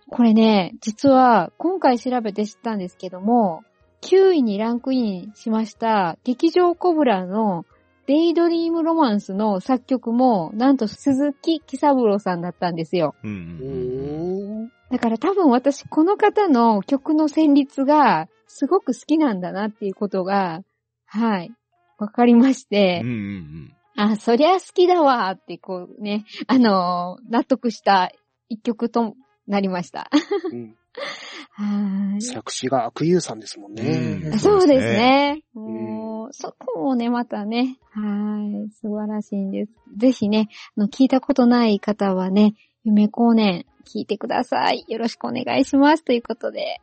[0.09, 3.63] これね、実は今回調べて知ったんですけども、
[4.07, 7.67] 9位にランクインしました劇場コブラの
[8.07, 13.17] デイドリームロマンスの作曲も、なんと鈴木喜三郎さんだったんですよ。
[13.25, 14.69] うん。
[14.91, 20.63] だから多分私この方の曲の旋律がすごく好きなんだなっていうことが、
[21.07, 21.53] はい、
[21.99, 28.13] わかりましてうん、うんあ、そりゃ好きだわーってこうね、あのー納得した
[28.49, 29.15] 一曲と
[29.49, 30.09] なりました。
[30.53, 30.77] うん
[31.53, 32.23] はい。
[32.23, 34.21] 作詞が悪友さんですもんね。
[34.25, 35.43] うんそうですね。
[35.55, 39.73] う、そこもね、またね、はい、素晴らしいんです。
[39.97, 44.85] ぜひね、あの、聞いたことない方はね、夢光年、聞いてください。
[44.89, 46.05] よろしくお願いします。
[46.05, 46.81] ということで、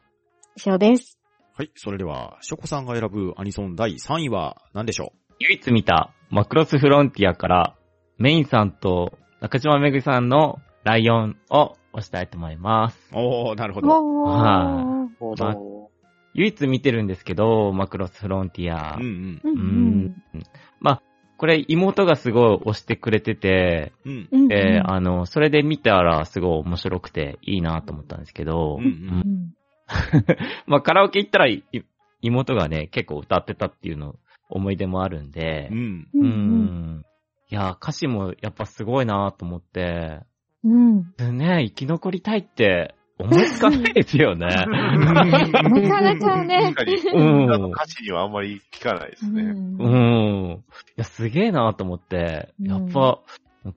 [0.55, 1.19] 以上です。
[1.55, 1.71] はい。
[1.75, 7.75] それでは、ショコさんが選ぶアニソン第3位は何でしょ唯一見たマクロスフロンティアから
[8.17, 12.99] メインさんと中島めぐさんのライオンを押したいと思います。
[13.13, 13.87] うおー、なるほど。
[13.87, 15.55] はなるほどま
[16.33, 18.97] 唯一見てるんですけど、マクロスフロンティア。
[18.97, 19.41] うんうん。
[19.43, 20.43] うんうん
[20.79, 21.01] まあ、
[21.37, 24.29] これ妹がすごい押してくれてて、うん。
[24.31, 24.47] うん。
[24.47, 29.53] で、あの、それで見たらすごい面白くていいなと思ったんですけど、うんうん
[30.65, 31.63] まあカラオケ行ったらい
[32.21, 34.15] 妹がね、結構歌ってたっていうの
[34.49, 36.07] 思い出もあるんでう、ん。
[36.13, 37.05] ううんん。
[37.49, 40.21] いや、歌詞もやっぱすごいなと思って、
[40.63, 41.11] うん。
[41.17, 44.47] でね、生き残りたいって思いつかないですよね。
[44.47, 46.73] なかなかね。
[46.73, 46.75] 確。
[46.75, 47.71] かに、うん。
[47.71, 49.43] 歌詞にはあんまり聞かないですね。
[49.43, 49.77] うん。
[49.77, 50.51] うん。
[50.51, 50.61] い
[50.95, 53.19] や、すげえなと思って、やっぱ、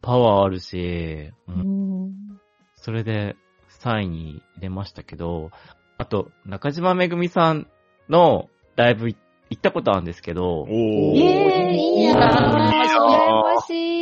[0.01, 2.07] パワーあるし、ううん。
[2.09, 2.41] ん
[2.75, 3.37] それで
[3.81, 5.51] 3位に入れましたけど、
[5.99, 7.67] あと、中島めぐみさん
[8.09, 9.17] のライブ行
[9.55, 10.63] ったことあるんですけど。
[10.63, 10.71] お、ー。
[10.71, 12.15] イいいいいな。
[12.15, 13.96] なぁいいなぁ羨ましい。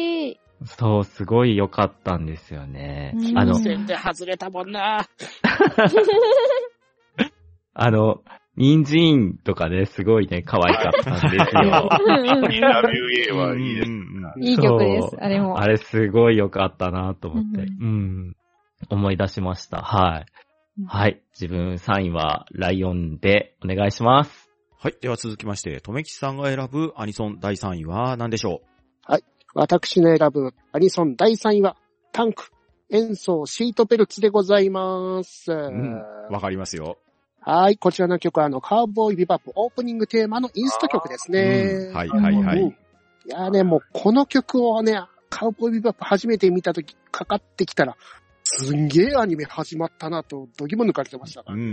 [0.66, 3.32] そう、すごい良かったんですよねう。
[3.32, 5.06] んあの、線で外れたもんな。
[7.74, 8.22] あの、
[8.56, 11.40] 人参とかね、すごいね、可愛かったんですよ。
[13.56, 13.90] いいです。
[14.40, 15.58] いい曲ですあれも。
[15.58, 18.36] あれすごい良かったなと思って、ううん、
[18.88, 19.82] 思い出しました。
[19.82, 20.20] はい。
[20.20, 20.24] う
[20.82, 21.22] んはい。
[21.32, 24.50] 自分3位はライオンでお願いします。
[24.76, 24.96] はい。
[25.00, 28.60] では続きまして、とめきちさんが選ぶアニソン第3位は何でしょ
[29.54, 31.76] 私の選ぶアニソン第3位は、
[32.12, 32.50] タンク、
[32.90, 35.52] 演奏シートベルツでございます。
[35.52, 36.02] ううん。
[36.30, 36.98] わかりますよ。
[37.40, 37.76] はい。
[37.76, 41.88] こちらの曲は、あの、カーボーイビバップオープニングテーマのインスト曲ですね。
[41.90, 42.60] うんはいはいはい。
[42.60, 42.76] うん
[43.26, 45.00] いやね、もうこの曲をね、
[45.30, 47.96] カウボーイビバップ初めて見たとき、かかってきたら、
[48.42, 51.56] すんげえアニメ始まったなと、どぎも抜かれてましたから。
[51.56, 51.60] うん。
[51.60, 51.64] う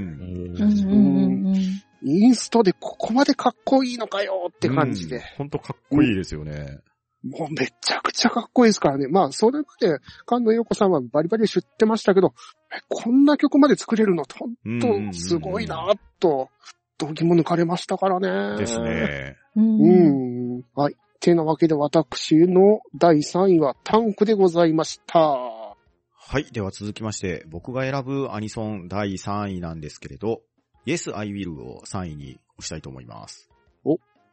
[1.49, 1.55] ん
[2.03, 5.17] インストでここまでかっこいいのかよって感じで。
[5.17, 5.21] うん。
[5.37, 6.79] ほんとかっこいいですよね。
[7.23, 9.07] もうめちゃくちゃかっこいいですからね。
[9.07, 12.33] まあ、それまで、菅野陽子さんはバリバリ知ってましたけど、
[12.73, 14.23] えこんな曲まで作れるの？
[14.23, 16.49] ほんとすごいなと、
[16.97, 18.57] どぎも抜かれましたからね。
[18.57, 18.79] です。
[18.79, 19.37] ね。
[19.55, 20.63] うん。
[20.73, 20.95] はい。
[21.19, 25.19] てなわけで私の第3位はタンクでございました。
[25.19, 26.45] はい。
[26.51, 30.41] では続きまして、僕が選ぶアニソン第3位なんですけれど、
[30.87, 33.50] Yes, I Will を3位に押したいと思います。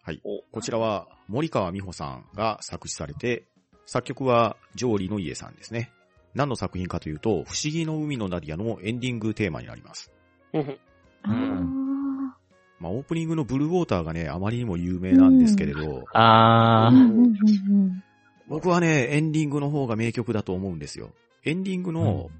[0.08, 0.42] おはいお。
[0.52, 3.44] こちらは森川美穂さんが作詞されて、
[3.84, 5.92] 作曲は上里の家さんですね。
[6.34, 10.10] 何の作品かというと、不思議の海のナディアのエンディングテーマになります。
[11.24, 11.32] あー
[12.80, 16.96] まあ、オープニングのブルーウォーターがね、あまりにも有名なんですけれど、あー。
[16.96, 18.04] うんうんうん
[18.48, 21.10] 僕はね、エンディングの方が名曲だと思うんですよ。
[21.44, 22.30] エンディングの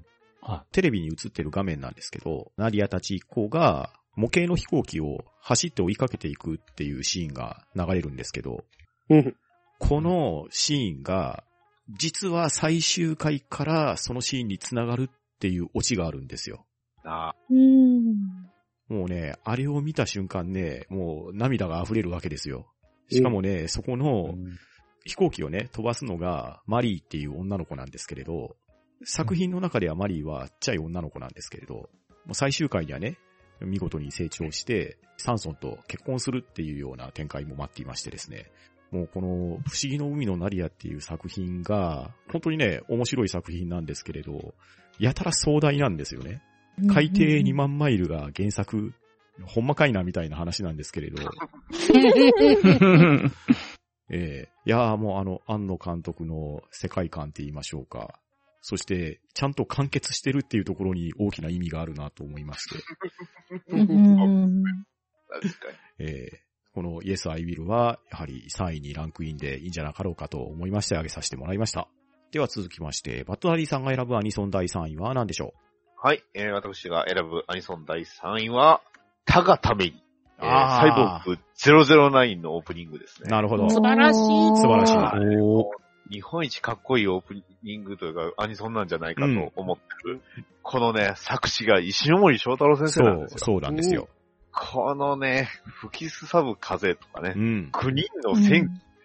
[0.41, 8.65] はテレビに映ってる画面なんですけど、ナディアたち一行が模型の飛行機を走って追いかけていくっていうシーンが流れるんですけど、
[9.09, 9.35] うん。
[9.79, 11.45] このシーンが、
[11.89, 16.65] 実は最終回からそのシーンにつながるっていうオチがあるんですよ。
[17.05, 18.49] あうん
[18.89, 22.67] もうね、あれを見た瞬間ね、もう涙が溢れるわけですよ。
[23.09, 24.35] しかもね、そこの
[25.05, 28.57] 飛行機をね、飛ばすのがマリーっていう女の子なんですけれど、
[29.05, 33.17] 作品の中ではマリーはちっちゃい女の子なんですけれど、もう最終回にはね、
[33.61, 38.45] 見事に成長して、サンソンと結婚するっていうような展開も待っていましてですね。
[38.91, 44.53] もうこの不思議の海のナリアっていう作品が、本当にね、面白い作品なんですけれど、
[44.99, 46.41] やたら壮大なんですよね。
[46.87, 48.93] 海底2万マイルが原作、
[49.45, 51.21] ほんまかいなみたいな話なんですけれど、
[54.11, 58.19] ええいやーもうあの、庵野監督の世界観って言いましょうか。
[58.61, 62.79] そして、ちゃんと完結してるっていうところに大きな意味があるなと思いまして、
[63.69, 66.07] 確かに。
[66.07, 71.87] ええこの Yes, I Will は、やはり3位にランクインでいいんじゃなかろうかと思いまして、挙げさせてもらいました。
[72.31, 75.53] では続きまして、バットダディさんが選ぶアニソン第3位は何でしょ
[76.01, 78.81] はい、えー、私が選ぶアニソン第3位は、
[79.25, 80.03] 他がために、
[80.39, 83.27] えー、サイボーグ009のオープニングですね。
[83.27, 83.67] うなるほど。
[83.69, 85.88] 素素晴らしい晴らしい。
[86.09, 90.21] 日本一かっこいいオープニングというか、アニソンなんじゃないかと思ってる。
[90.63, 93.37] このね、作詞が石森章太郎先生そうなんで、すよ。
[93.39, 94.07] そうなんですよ。
[94.51, 95.49] このね、
[95.81, 97.69] 吹きすさぶ風とかねう、ん。
[97.71, 98.63] 9人の戦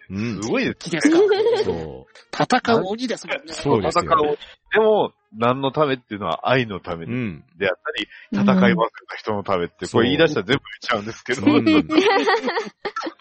[0.09, 0.49] う記、んす。
[0.49, 1.17] ごいです気ですか
[1.63, 3.53] そ戦う鬼ですもんね。
[3.53, 4.37] そうですよ戦う。
[4.73, 7.09] でも、何のためっていうのは愛のためう。
[7.09, 7.43] うん。
[7.57, 11.87] であったり、戦いまくった人のためって、これ言い出したら全部言っちゃうんですけど、うん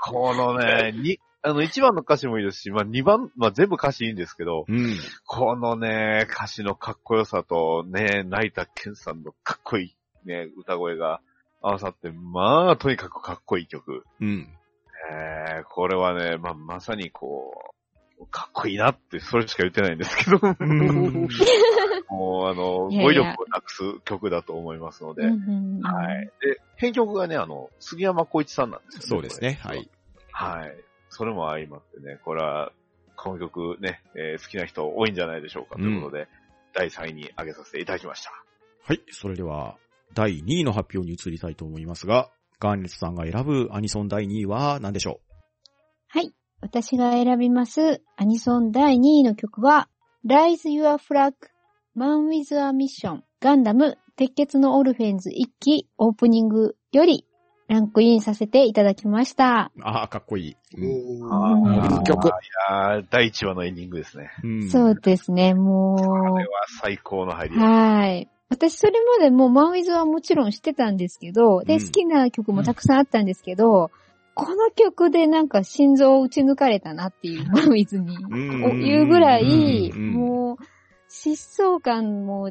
[0.01, 4.97] このね、に、あの、1番の歌詞もいいですし、まあ2番、まあ全部歌詞いいんですけど、うん。
[5.27, 11.21] このね、歌詞のかっこよさと、ね、成田健さんのかっこいい、ね、歌声が
[11.61, 14.05] 合わさって、まあ、とにかくかっこいい曲。
[14.21, 14.49] うん。
[15.11, 17.75] えー、これはね、まあ、まさにこ
[18.19, 21.29] う、かっこいいなって、それしか言ってないんですけど、うん
[22.09, 26.33] もう、あの、いやいや語彙力をなくす曲だと思いますので、うんはい。
[26.41, 29.07] で、編曲がね、あの、杉山浩一さんなんですよね。
[29.09, 29.59] そうですね。
[29.63, 29.91] はい。。
[30.33, 30.85] はい。
[31.15, 32.73] それも相まってね、これは、
[33.17, 36.29] この曲ね、えー好きな人多いんじゃないでしょうかということで、
[36.75, 38.33] 第3位に挙げさせていただきました。
[38.83, 39.01] はい。
[39.13, 39.77] それでは、
[40.15, 45.21] 第2位の発表に移りたいと思いますが、ガーネットさんが選ぶアニソン第2位は何でしょ
[46.09, 46.33] はい。
[46.61, 49.89] 私が選びますアニソン第2位の曲は、
[50.27, 51.35] Rise Your Flag
[51.97, 57.27] Man with a Mission ガンダム鉄血のオルフェンズ1期オープニングより
[57.69, 59.73] ランクインさせていただきました。
[59.77, 60.57] うああ、かっこいい。
[60.77, 62.27] うんうんあーいい曲。
[62.27, 62.31] い
[62.71, 64.31] やー第1話のエンディングですね。
[64.43, 66.51] うんそうですね、もこれは
[66.81, 67.59] 最高の入りう。。
[67.59, 68.29] はい。
[68.51, 73.91] 私それまでもうマンウィズはもちろん知ってたんですけど、で、うん好きな曲もたくさんあったんですけど、
[74.35, 78.17] この曲でなんか心臓を打ち抜かれたなっていう、マンウィズに。
[78.17, 80.65] うんおいうぐらい、うんもう、
[81.09, 82.51] 疾走感も、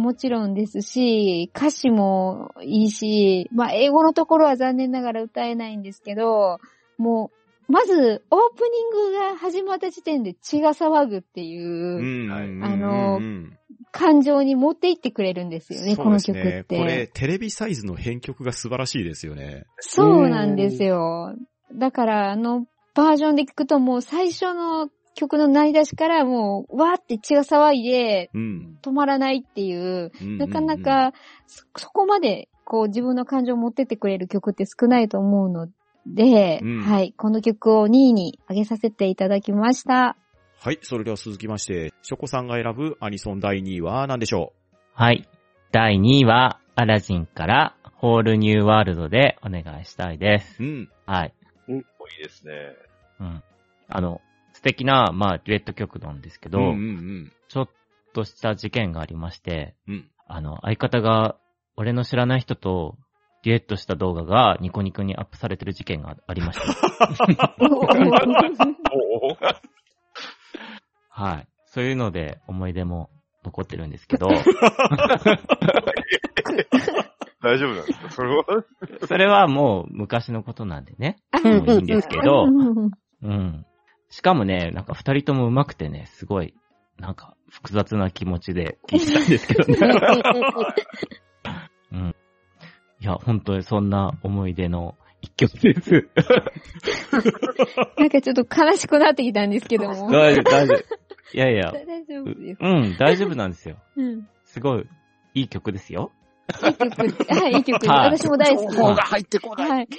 [0.00, 6.58] もちろんですし、歌詞もいいし、まあ、英語のところは残念ながら歌えないんですけど、
[6.98, 7.30] も
[7.68, 13.56] う、まず、オープニングが始まった時点で血が騒ぐっていうう、はいんあのうん
[13.92, 16.78] 感情に持っていってくれるんですよね、この曲って。
[16.78, 19.64] これ、テレビサイズの編曲が素晴らしいですよね。
[19.80, 21.34] そうなんですよ。
[21.74, 28.78] だから、あの、バージョンで聞くともう最初の曲の鳴り出しからもう、わーって血が騒いでうん。
[28.82, 31.12] 止まらないっていう、うんなかな、か
[31.46, 35.68] そ、そこまで、こう自分の感情を持ってってくれる曲って少ないと思うの
[36.06, 40.16] で、うんはい、この曲を2位に上げさせていただきました。
[40.60, 44.52] はい、それでは続きまして、ショコさんが選ぶアニソン第2位は何でしょ
[44.94, 45.28] はい。
[45.72, 50.62] 第2位は、アラジンから、ホールニューワールドでお願いしたいです。
[50.62, 50.90] ううん。
[51.06, 51.34] はい。
[51.66, 51.82] もうい
[52.20, 52.52] いですね。
[53.20, 53.42] うん。
[53.88, 54.20] あの、
[54.60, 57.68] 素敵な、まあ、デュエット曲なんですけど、うんうんちょっ
[58.12, 59.94] とした事件がありまして、うん。
[59.94, 60.10] うん。
[60.26, 61.36] あの、相方が、
[61.76, 62.98] 俺の知らない人と、
[63.42, 66.66] デュエットした動画がニコニコにアップされてる事件がありました。
[71.08, 71.48] はい。
[71.64, 73.08] そういうので思い出も
[73.42, 74.28] 残ってるんですけど、
[77.42, 78.10] 大丈夫なんですか？
[78.10, 78.44] それは？
[79.08, 82.90] それはもう昔のことなんでね、もういいんですけど、うん
[83.22, 83.66] うん。
[84.10, 86.54] しかもね、なんか二人とも上手くてね、すごい、
[86.98, 89.78] なんか複雑な気持ちで聞いてたんですけどね。
[91.92, 92.16] うん。
[93.00, 95.92] いや、本当にそんな思い出の一曲です。
[97.98, 100.10] なんかちょっと悲しくなってきたんですけども。
[100.10, 100.78] 大丈夫、大丈夫。
[101.32, 102.58] いやいや、大丈夫です。
[102.60, 103.76] うん、大丈夫なんですよ。
[103.96, 104.28] うん。
[104.44, 104.86] すごい、
[105.34, 106.10] いい曲ですよ。
[106.64, 106.90] いい曲。
[107.32, 107.88] はい、いい曲。
[107.88, 108.76] はい私も大好き。
[108.76, 109.70] 情報が入ってこない。
[109.70, 109.88] はい。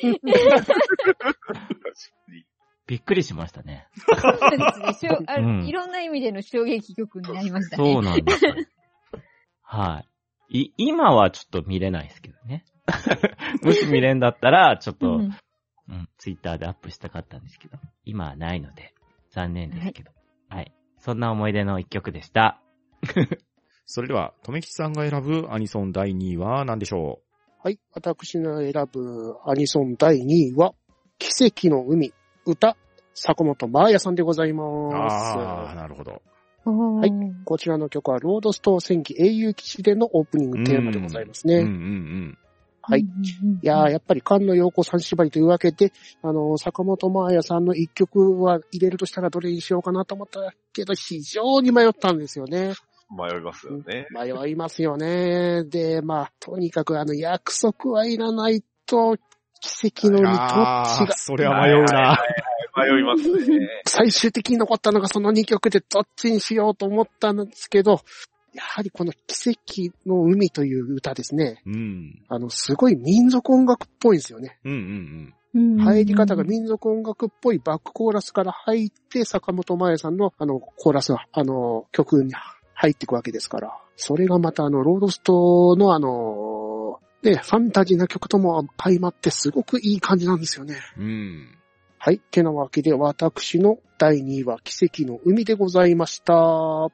[2.92, 3.88] びっくりしましたね。
[3.96, 7.94] そうですねしょあうんいろんな意味での衝撃曲になりましたね。
[7.94, 8.54] そうなんですよ。
[9.62, 10.04] は
[10.50, 10.64] い。
[10.64, 12.66] い、今はちょっと見れないですけどね。
[13.64, 18.94] もし見れんだったら、ちょっと、ううんん、ツイッターでアップしたかったんですけど、今はないので、
[19.30, 20.12] 残念ですけど。
[20.50, 20.74] はい。
[20.98, 22.62] そんな思い出の一曲でした。
[23.86, 27.22] それでは、とめきちさんが選ぶアニソン第2位は何でしょ
[27.64, 27.80] はい。
[27.94, 30.74] 私の選ぶアニソン第2位は、
[31.20, 32.14] 奇跡の海、
[32.46, 32.78] 歌、
[33.14, 35.76] 坂本真綾さんでございうああ、ます。
[35.76, 36.22] なるほど。
[36.64, 37.12] はい
[37.44, 41.56] こちらの曲は、ロードストー戦記英雄騎士でのオープニングテーマでございますね。
[41.56, 42.38] うんうん
[42.84, 43.02] はい。
[43.02, 52.74] うんうんうんいやー、やっぱり菅野陽子さん縛りというわけで、あのー、坂本真綾さんの一曲は入れるとしたらどれにしようかなと思ったけど、非常に迷ったんですよね。
[53.10, 54.08] 迷いますよね。
[54.12, 55.64] 迷いますよね。
[55.66, 59.18] で、まあ、とにかくあの、約束はいらないと、
[59.62, 60.26] 奇跡のうん。
[60.26, 62.20] 海どっああちが、それは迷うな。
[62.76, 63.68] 迷いますね。
[63.86, 68.02] 最終的に残ったのがその2曲でどっちにしようと思ったんですけど、
[68.54, 71.62] やはりこの奇跡の海という歌ですね。
[71.66, 72.22] うん。
[72.28, 74.58] あの、すごい民族音楽っぽいんですよね。
[74.66, 74.82] うんうんう
[75.28, 82.34] ん入り方が民族音楽っぽいバックコーラスから入って、坂本真綾さんのあの、コーラスが、あの、曲に
[82.74, 83.78] 入っていくわけですから。
[83.98, 86.51] それがまたあの、ロードストのあの、
[87.24, 90.78] ね、ファンタジーな曲とも相まってすごくいい感じなんですよね。
[90.98, 91.04] うん。
[91.04, 91.58] うん。
[91.98, 92.20] はい。
[92.20, 96.34] てなわけで、私の第2位は奇跡の海でございました。
[96.34, 96.90] は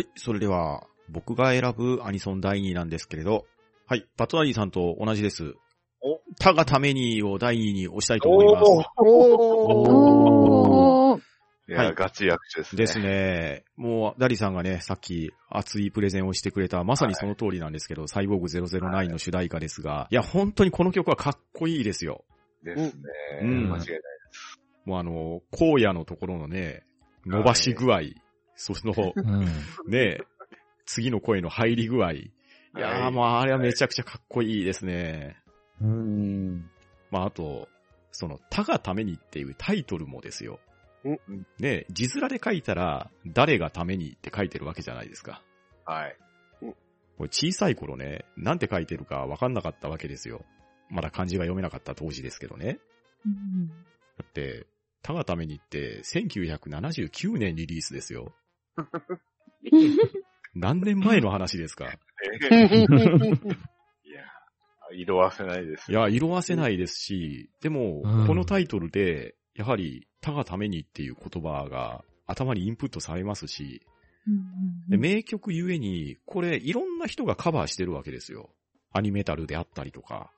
[0.00, 3.46] い、それでは、僕が選ぶアニソン第2位なんですけれど、
[3.86, 5.54] はい、パトナリーさんと同じです。
[6.02, 8.66] お他がためにを第2位に押したいと思います。
[8.98, 10.77] おー。
[11.68, 12.78] いや、はいガチ役者ですね。
[12.78, 13.64] ですね。
[13.76, 22.24] もう、ダリさんがね、さっき熱いプレゼンをしてくれた、まさにその通りなんですけど、サイボーグ009の主題歌ですが、いや、本当にこの曲はかっこいいですよ。
[22.62, 23.02] ですね。
[23.42, 24.00] うん間違いない。
[24.86, 26.86] もうあの、荒野のところのね、
[27.26, 28.00] 伸ばし具合、
[28.54, 29.46] その、 うん。
[29.86, 30.20] ね、
[30.86, 32.12] 次の声の入り具合。
[32.12, 32.32] い
[32.74, 35.36] やー、はいもうあれはめちゃくちゃかっこいいですね。
[35.82, 36.70] うん。
[37.10, 37.68] まあ、あと、
[38.10, 40.60] その、他がためにっていうタイトルもですよ
[41.04, 41.46] うん。
[41.58, 45.42] ね、字面で書いたら、誰がためにって書いてるわけじゃないですか。
[45.84, 46.16] はい。
[47.18, 50.44] これ小さい頃ね、なんて書いてるかわかんなかったわけですよ。
[50.88, 52.78] まだ漢字が読めなかった当時ですけどね。
[53.26, 54.66] うんだって、
[55.02, 58.34] 他がためにって1979年リリースですよ。
[60.54, 61.98] 何年前の話ですかいや、
[64.92, 66.00] 色褪せないですよ。
[66.00, 73.82] いや、色褪せないですし、でも、うんこのタイトルで、やはり、他がためにっていう言葉が頭にインプットされますし、
[74.88, 78.50] で名曲ゆえに、これいろんな人がカバーしてるわけですよ。
[78.92, 80.30] アニメタルであったりとか。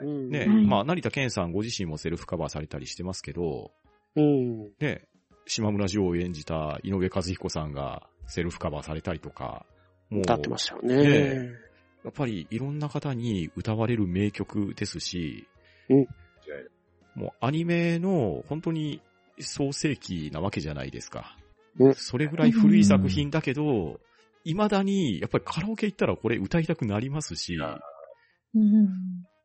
[0.00, 3.70] うんね、はいまあ、成田健さんご自身もセルフカバーされたりしてますけど、
[4.16, 4.70] うん。
[4.80, 5.06] ね、
[5.46, 9.64] 島村城を演じた井上和彦さんがセルフカバーされたりとか、
[10.10, 11.50] もう、歌ってましたよねね。
[12.04, 15.46] やっぱりいろんな方に歌われる名曲ですし、
[15.88, 16.06] うん
[17.16, 19.00] もうアニメの本当に
[19.40, 21.36] 創世記なわけじゃないですか。
[21.78, 24.00] うんそれぐらい古い作品だけど、
[24.44, 27.80] 未だにやっぱりカラオケ行ったらこれ歌いたくなりますし、うん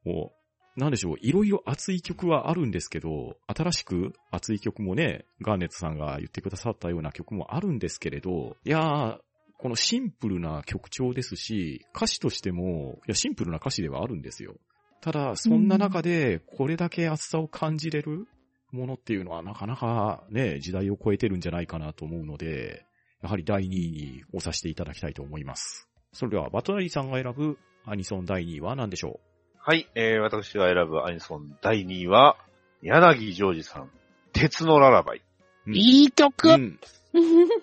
[0.05, 0.32] も
[0.78, 9.17] う、なんでしょう、いろいろ熱い曲はあるんですけど、新しく熱い曲もね、ガーネットさんが言ってくださったような曲もあるんですけれど、いやー、
[9.57, 14.55] このシンプルな曲調ですし、歌詞としても、いや、シンプルな歌詞ではあるんですよ。
[15.02, 18.28] ただ、そんな中で、これだけ熱さを感じれる
[18.72, 22.86] ものっていうのは、なかなかね、時代を超えてるんじゃないかなと思うので、
[23.24, 25.88] やはり第2位に推させていただきたいと思います。
[26.14, 29.20] それでは、バットダディさんが選ぶアニソン第2位は何でしょ
[29.58, 32.38] はい、えー、私が選ぶアニソン第2位は、
[32.84, 33.91] 柳ジョージさん、
[34.34, 35.22] 鉄のララバイ。
[35.68, 36.80] うんいい曲、ううん。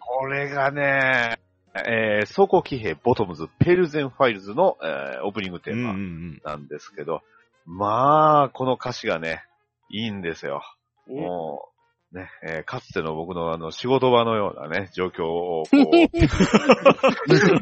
[0.01, 1.39] これがね、
[1.75, 6.41] えー、装甲騎兵ボトムズ、ペールゼンファイルズの、えー、オープニングテーうんうんうマん。
[6.45, 7.23] なんですけど、
[7.67, 9.45] まあ、この歌詞がね、
[9.91, 10.63] いいんですよ。
[11.07, 11.69] も
[12.13, 15.75] う、ね、えーかつての僕のあの、仕事場のようなね、状況を、こう、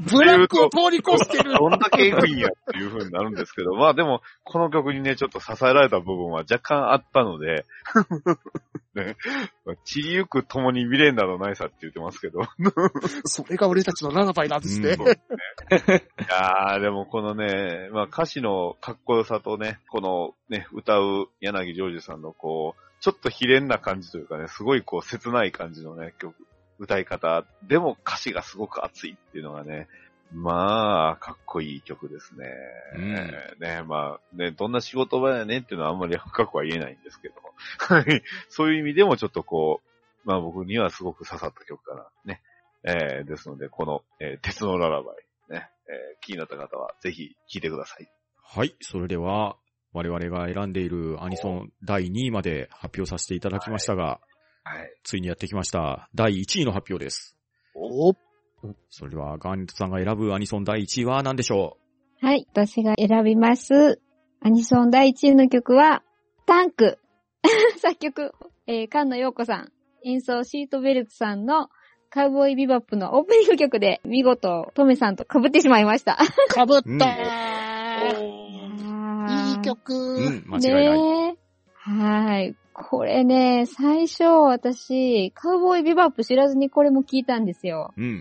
[0.09, 1.55] ブラックを通り越してる。
[1.55, 7.65] どんだけエグいんやっていう風になるんですけど、まあでも、この曲にね、ちょっと支えられた部分は若干あったので、
[8.97, 9.17] ね、
[9.85, 12.47] 散りゆく共に未練などないさって言ってますけど、い
[13.25, 14.97] それが俺たちのララバイなんですね。
[14.99, 15.07] うん。
[15.07, 26.35] やー、でもこのね、まあ歌詞のかっこよさとね、このね、歌う柳ジョージさんのこう、ちょっと悲恋な感じというかね、すごいこう切ない感じのね、曲、
[26.79, 29.89] 歌い方、でも歌詞がすごく熱いっていうのがね、
[30.33, 32.47] まあ、かっこいい曲ですね。
[32.97, 33.15] うん
[33.61, 37.35] ね、まあ、ね、どんな仕事場やねんっていうのはあんまり深くは言えないんですけど、
[37.79, 38.23] はい。
[38.49, 39.81] そういう意味でもちょっとこ
[40.25, 42.07] う、まあ僕にはすごく刺さった曲かな。
[42.25, 42.43] ね。
[42.85, 45.13] えー、ですので、この、えー鉄のララバ
[45.49, 48.09] イ、ね、えー気になった方はぜひ聴いてください。
[48.43, 48.75] はい。
[48.81, 49.57] それでは、
[49.93, 54.21] 我々が選んでいるアニソン第2位まで発表させていただきましたが、
[54.63, 54.93] はい。
[55.05, 56.11] ついにやってきました。
[56.15, 57.37] 第1位の発表です。
[57.75, 58.13] お
[58.91, 61.79] それでは、ガーネットさんが選ぶアニソン第1位は何でしょ
[62.21, 64.01] はい、私が選びます。
[64.41, 66.03] アニソン第1位の曲は、
[66.47, 66.99] タンク。
[67.79, 68.33] 作曲、
[68.67, 69.73] えー、菅野陽子さん。
[70.05, 71.69] 演奏、シートベルトさんの
[72.11, 76.17] カウボーイビバップのオープニング曲で、見事、トメさんと被ってしまいました。
[76.49, 79.51] かぶったうんー。
[79.51, 79.93] いい曲。
[79.93, 81.01] ううん、間違いない。
[81.01, 81.37] ねえ
[81.77, 82.57] はい。
[82.79, 87.95] これね、最初私、カウボーイビバップ知らずにこれも聞いたんですよ。
[87.97, 88.21] うん。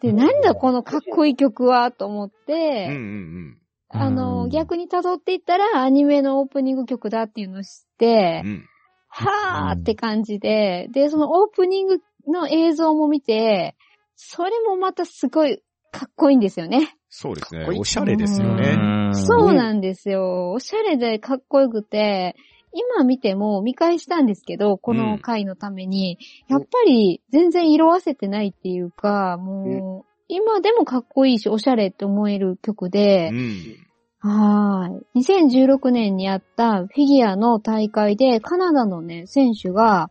[0.00, 3.58] で、なんだこのかっこいい曲はと思っうんて、うんうん。
[3.88, 8.64] あの、うん逆に辿っていったらアニメのオープニング曲だっていうのを知って、うん。
[9.08, 13.74] はーって感じで、で、そのオープニングの映像も見て、
[14.14, 16.94] それもまたすごいかっこいいんですよね。
[17.08, 17.76] そうですねこい。
[17.76, 19.10] いおしゃれですようね。
[19.10, 20.52] んそうなんですよ。
[20.52, 22.36] おしゃれでかっこよくて、
[22.72, 33.88] 今見ても見返したんですけど、この回のために、やっぱり全然色あせてないっていうか、もう、今でもかっこいいし、おしゃれって思える曲でう、ん。
[34.20, 35.22] はーい。
[35.22, 40.10] 2016年にあったフィギュアの大会で、カナダのね、選手が、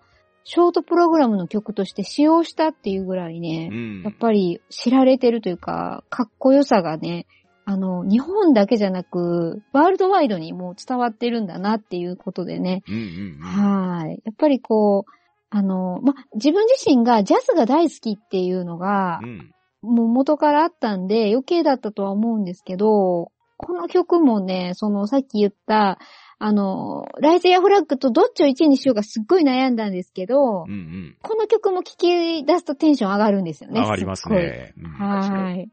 [0.50, 7.28] ショートプログラムの曲として使用したっていうぐらいね、うんやっぱり知られてるというか、かっこよさがね、
[7.70, 12.82] あの、日本だけじゃなく、ワールドワイドにもう伝わってるんだなっていうことでね。
[12.88, 13.04] うんうんう
[13.40, 13.42] ん。
[13.42, 14.22] はい。
[14.24, 15.12] やっぱりこう、
[15.50, 19.52] あの、ま、自分自身がジャズが大好きっていうのがう、ん。
[19.82, 26.00] もう元からあったんで余計だったとは思うんですけど、この曲もね、そのさっき言った、
[26.40, 31.18] あの、ライズやフラッグとどっちを1位にしようかすっごい悩んだんですけど、うんうん。
[31.22, 33.82] この曲も聴き出すとテンション上がるんですよね。
[33.82, 34.74] 上がりますね。
[34.78, 35.70] うんはい。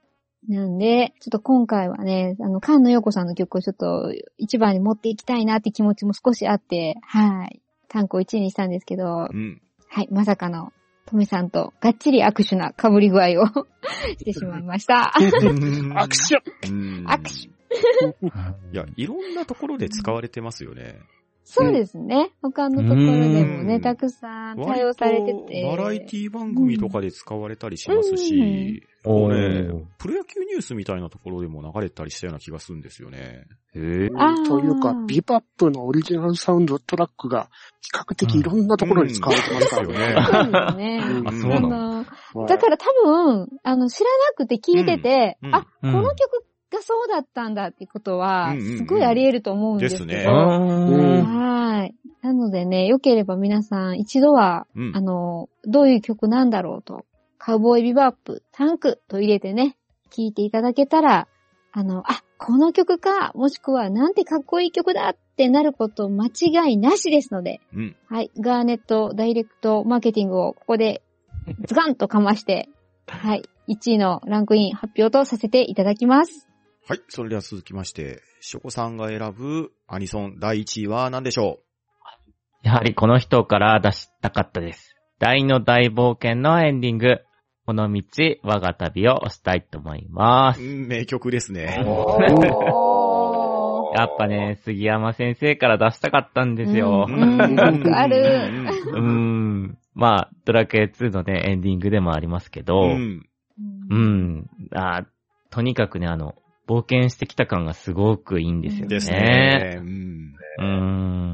[0.49, 7.63] なんで、ちょっと今回はね、あの、菅野陽子さんの曲をちょっと一番に持っていきたいなって気持ちも少しあって、はい。
[7.89, 9.63] 単語1位にしたんですけど、うん。
[9.89, 10.73] はい、まさかの、
[11.07, 13.47] トメさんとがっちり握手な被り具合を
[14.19, 15.13] してしまいました。
[15.15, 15.31] 握
[16.63, 17.55] 手うん握手
[18.73, 21.01] いや、いろんなところで使われてますよね。
[21.45, 22.31] そうですね。
[22.43, 23.07] 他のところで
[23.45, 25.77] もね、うんたくさん対応されてて。
[25.77, 33.45] バラエティ番組とかで使われたりしますし、うんこれうんプロ野球ニュースみたいなところでも流れたりしたような気がするんですよね。
[33.75, 34.09] へえ。
[34.49, 37.51] というか、ビバップのオリジナルサウンドトラックが
[37.83, 40.23] 比較的いろんなところに使われてますからうんね。
[40.25, 41.03] そうですね。
[41.19, 50.07] うんあ、そうなのだから多分、あの、知らなくて聞いてて、うんうんあ、うんこの曲がそうだったんだってことはすごいあり得ると思うんですけど。
[50.07, 51.95] ですねうんはい。
[52.23, 57.05] なのでね、良ければ皆さん一度は、うんあの、どういう曲なんだろうと、
[57.39, 59.77] カウボーイビバップ、タンクと入れてね、
[60.11, 61.29] 聴いていただけたら、
[61.73, 67.97] あの、あ、この曲か、もしくはなんてかっこいい曲だってなること間違いなしですので、うん。
[68.09, 71.03] はい、ガーネットダイレクトマーケティングをここで
[71.67, 72.69] ズガンとかまして、
[73.07, 76.49] はい、1位のランクイン発表とさせていただきます。
[76.87, 77.03] はい。
[77.09, 81.61] それでは続きまして、ショコさんが選ぶアニソン第1位は何でしょ
[82.63, 84.95] やはりこの人から出したかったです。
[85.19, 87.21] 大の大冒険のエンディング。
[87.65, 88.03] この道、
[88.43, 90.61] 我が旅をしたいと思います。
[90.61, 91.83] ううん、名曲ですね。
[91.87, 97.07] おーやっぱね、杉山先生から出したかったんですよ。
[97.09, 98.51] うんわかる
[98.93, 99.79] うーん。
[99.95, 104.37] まあ、ドラクエ2のね、エンディングでもありますけど、ううん。
[104.37, 104.51] ん。
[104.75, 105.07] あ
[105.49, 106.35] とにかくね、あの、
[106.67, 108.89] 冒険してきた感がすごくいいんですよね。
[108.89, 109.75] ですね。
[109.79, 110.35] うん。
[110.59, 110.65] うー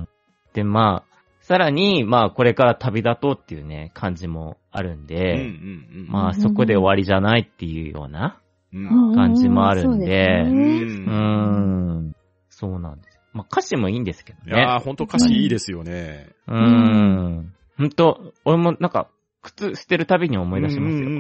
[0.03, 0.09] ん。
[0.53, 1.11] で、まあ、
[1.41, 8.41] さらに、まあ、これから旅立とうっていうね、感じもあるんうんで、うんまあ、そこで終わりじゃないっていうような、
[8.73, 12.09] 感じもあるんでそうん。
[12.09, 12.17] ん。
[12.49, 13.19] そうなんです。
[13.33, 14.85] まあ、歌詞もいいんですけどいやー、ね。
[14.85, 16.31] ほんと歌詞いいですよね。
[16.47, 17.55] うーん。
[17.79, 19.09] ほんと、俺もなんか、
[19.43, 21.09] 靴捨てるたびに思い出しますよ。
[21.09, 21.13] う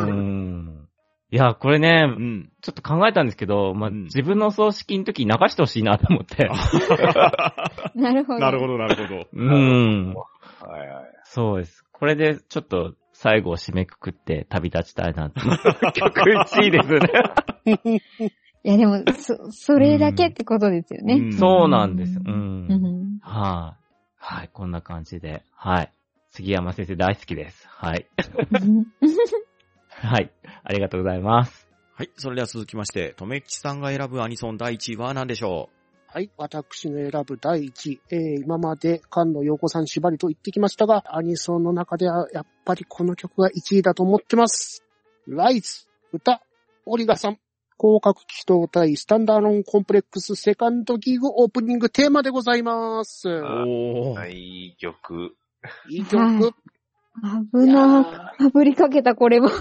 [0.00, 0.77] ん
[1.30, 2.52] いや、これね、うん。
[2.62, 6.48] ちょっと考えたんですけど、まあ、うん自分の葬式の時に流してほしいなと思って。
[7.94, 8.38] なるほど。
[8.38, 9.26] なるほど、なるほど。
[9.32, 10.14] うん。
[10.14, 11.04] はいはい。
[11.24, 11.84] そうです。
[11.92, 15.40] これでちょっと最後を締めくくって旅立ちたいなって。
[15.92, 18.00] 曲1位ですね。
[18.64, 21.14] いやでも、そ、それだけってことですよね。
[21.14, 22.22] うんそうなんですよ。
[22.24, 22.30] う。
[22.30, 23.18] うんん。
[23.20, 25.42] はい、はい、こんな感じで。
[25.54, 25.92] はい。
[26.30, 27.68] 杉山先生大好きです。
[27.68, 28.06] はい。
[30.02, 30.30] はい。
[30.62, 31.68] ありがとうございます。
[31.94, 32.10] はい。
[32.16, 35.70] それでは続きまして、とめきちさんが選ぶアニソン第1位は何でしょ
[36.06, 36.30] はい。
[36.36, 38.00] 私の選ぶ第1位。
[38.10, 44.84] えー、今まで菅野陽子さん縛りと言ってきましたが、アニソンの中ではやっぱりこの曲が1位だと思ってます。
[45.26, 46.40] ライズ、歌、
[46.86, 47.38] オリガさん、
[47.78, 53.28] 広角機動隊スタンダーロンコンプレックスセカンドギグオープニングテーマでございます。
[53.28, 54.28] うおー。
[54.28, 55.36] いい曲。
[55.88, 56.54] いい曲。
[57.22, 59.48] はい危なかぶりかけたこれも。
[59.48, 59.54] こ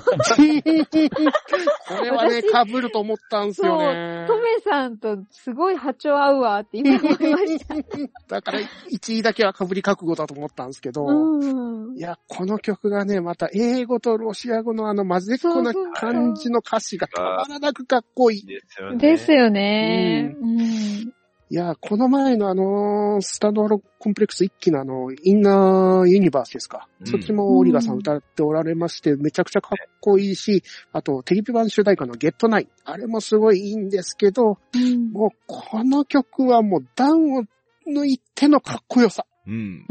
[2.02, 4.26] れはね、被ると思ったんですよね。
[4.28, 7.76] トメさんとすごい波長合うわって今思いました。
[8.28, 12.02] だから、1位だけは被り覚悟だと思ったんですけど、うんい。
[12.02, 18.46] や、この曲がね、また英語とロシア語のあの混ぜっこな感じの歌詞がたまらなくかっこいい。
[18.46, 18.98] ですよね。
[18.98, 20.36] ですよね。
[20.40, 21.14] うん。
[21.50, 26.90] いや、この前のあの、スタンドアロコンプレックス一期のあの、インナーユニバースですか。
[27.00, 32.68] うんそっちもオリガさん歌っておられまして、めちゃくちゃかっこいいし、あと、テレビ版主題歌のゲットナイン。
[32.84, 37.44] あれもすごいいいんですけど、うんもうこの曲はもう段を
[37.88, 39.26] 抜いてのかっこよさ。
[39.46, 39.86] うん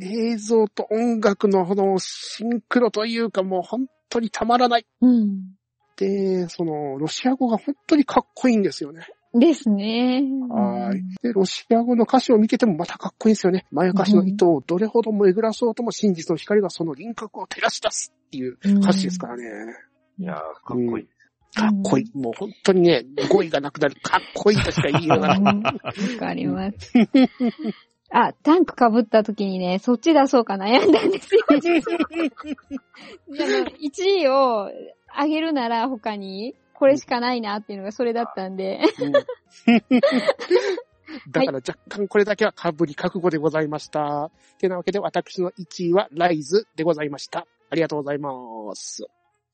[0.00, 4.86] 映像と音楽のこのシンクロというかもう本当にたまらない。
[5.02, 5.58] うん。
[5.96, 9.06] で、その、ロシア語が本当にかっこいいんですよね。
[9.38, 10.22] ですね。
[10.48, 11.02] はい。
[11.22, 13.66] で、ロシア語の歌詞を見ててもまたかっこいいんですよね。
[13.70, 19.44] 前歌詞の糸をどれほどもえぐらそうとも真実の光がその輪郭を照らし出すっていう歌詞ですからね。
[20.18, 21.08] いやー、かっこいい。
[21.54, 22.18] かっこいい。
[22.18, 23.96] もう本当にね、語彙がなくなる。
[24.02, 25.54] かっこいいとしか言いようがない。
[25.54, 25.72] うんわ
[26.18, 26.92] かります。
[28.10, 31.44] あ、タンク被った時にね、そっち出そうか悩んだんですよ。
[31.50, 31.62] でも、
[33.80, 34.70] 1位を
[35.20, 38.80] 上げるなら他に、これしかないなっていうのがそれだったんで。
[39.00, 39.12] うん
[41.30, 44.30] だから若干これだけはかぶり覚悟でございました。
[44.58, 47.46] てなわけで私の1位はライズでございました。
[47.70, 48.30] ありがとうございま
[48.74, 49.06] す。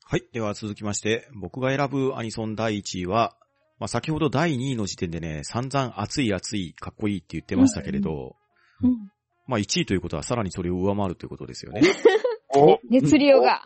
[0.05, 0.25] はい。
[0.33, 3.37] では続きまして、僕が選ぶアニソン第1位は、
[3.79, 8.37] まあ、先ほど第2位の時点でね、散々熱い熱い、かっこいいって言ってましたけれど、
[8.83, 9.11] うん
[9.47, 11.83] まあ1位ということはさらにそれを上回るということですよね。
[12.57, 13.63] お熱量が。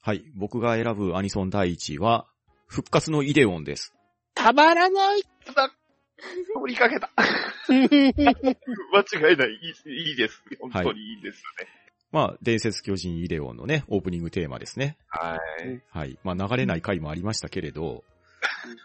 [0.00, 0.24] はい。
[0.34, 2.26] 僕が選ぶアニソン第1位は、
[2.66, 3.94] 復活のイデオンです。
[4.34, 5.22] たまらない
[6.60, 7.10] 振りかけた。
[7.68, 9.50] 間違いない。
[9.50, 10.42] いいいいです。
[10.60, 11.68] 本当にいいですね。
[12.12, 14.96] まあ、伝説巨人イデオンのね、オープニングテーマですね。
[15.08, 15.82] はい。
[15.90, 16.18] はい。
[16.22, 18.04] まあ、流れない回もありましたけれど、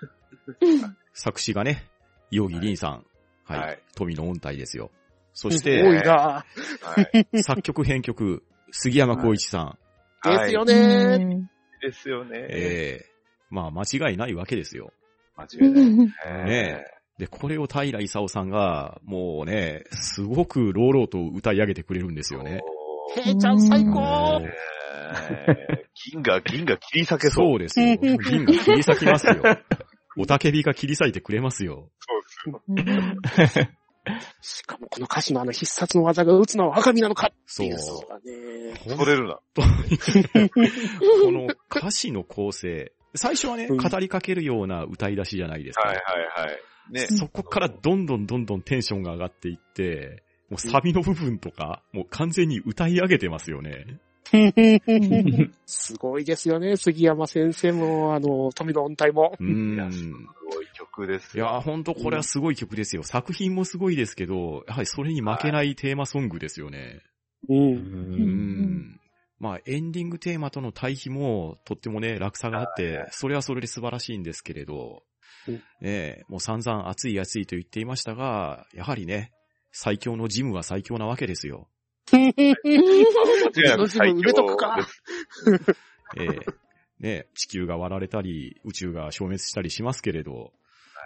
[1.13, 1.87] 作詞がね、
[2.31, 3.05] ヨギリンさん。
[3.45, 3.59] はい。
[3.59, 4.91] はい富の音体ですよ。
[5.33, 6.45] そし多て、いな
[6.81, 7.03] は
[7.33, 7.43] い。
[7.43, 9.79] 作曲編曲、杉山浩一さん。
[10.23, 11.15] ですよはいね。
[11.15, 11.49] うん
[11.81, 12.37] ですよね。
[12.49, 13.18] ええ
[13.49, 14.91] まあ、間違いないわけですよ。
[15.35, 16.45] 間違いない。
[16.45, 22.61] ねえで、これを平勲さんが、もうね、すごく朗々と歌い上げてくれるんですよね。
[23.13, 24.41] ヘイちゃん最お高
[26.11, 27.49] 銀が、銀が切り裂けそう。
[27.49, 27.97] そうですよ。
[27.97, 29.35] 銀が切り裂きますよ。
[30.17, 31.89] おたけびが切り裂いてくれますよ。
[32.69, 32.85] うん
[34.41, 38.73] しかもこの歌詞のあの必殺の技が打つのは赤身なのかってそういうね。
[38.85, 39.39] 本取れるな。
[39.53, 42.93] この歌詞の構成。
[43.15, 45.87] 最初はね、うん語りかけるような歌い出しじゃないですか。
[45.87, 46.01] はいは
[46.43, 46.59] いはい。
[46.91, 47.07] ね。
[47.07, 53.99] そこからどんどんどんどんテンションが上がっていって、もうサビの部分とか、もう完全に歌い上げてますよね。
[55.65, 56.75] すごいですよね。
[56.77, 59.35] 杉山先生も、あの、富の音体も。
[59.39, 59.91] うん。
[59.91, 60.07] す
[60.55, 61.45] ごい曲ですよ。
[61.45, 63.03] いやー、ほんとこれはすごい曲ですよ。
[63.03, 67.01] 作品もすごいですけど、やはりそれに負けないテーマソングですよね。
[67.47, 67.53] う。
[67.53, 67.61] うん。
[67.61, 68.98] うんん。
[69.39, 75.03] まあ、エンディングテーマとの対比もとってもね、落差があって、それはそれで素晴らしいんですけれど
[75.47, 79.31] うん、ねえ、もう散々熱い熱いと言っていましたが、やはりね、
[79.71, 81.67] 最強のジムは最強なわけですよ。
[82.11, 82.35] 間違い
[83.69, 84.87] なく最埋めとくか。
[86.17, 86.39] ええ
[86.99, 90.51] ね、地球が割られたり、宇宙が消滅したりしますけれど、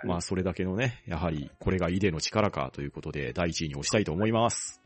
[0.05, 4.81] まあそれだけのね、やはりこれがイデの力かということで第一位に押したいと思います。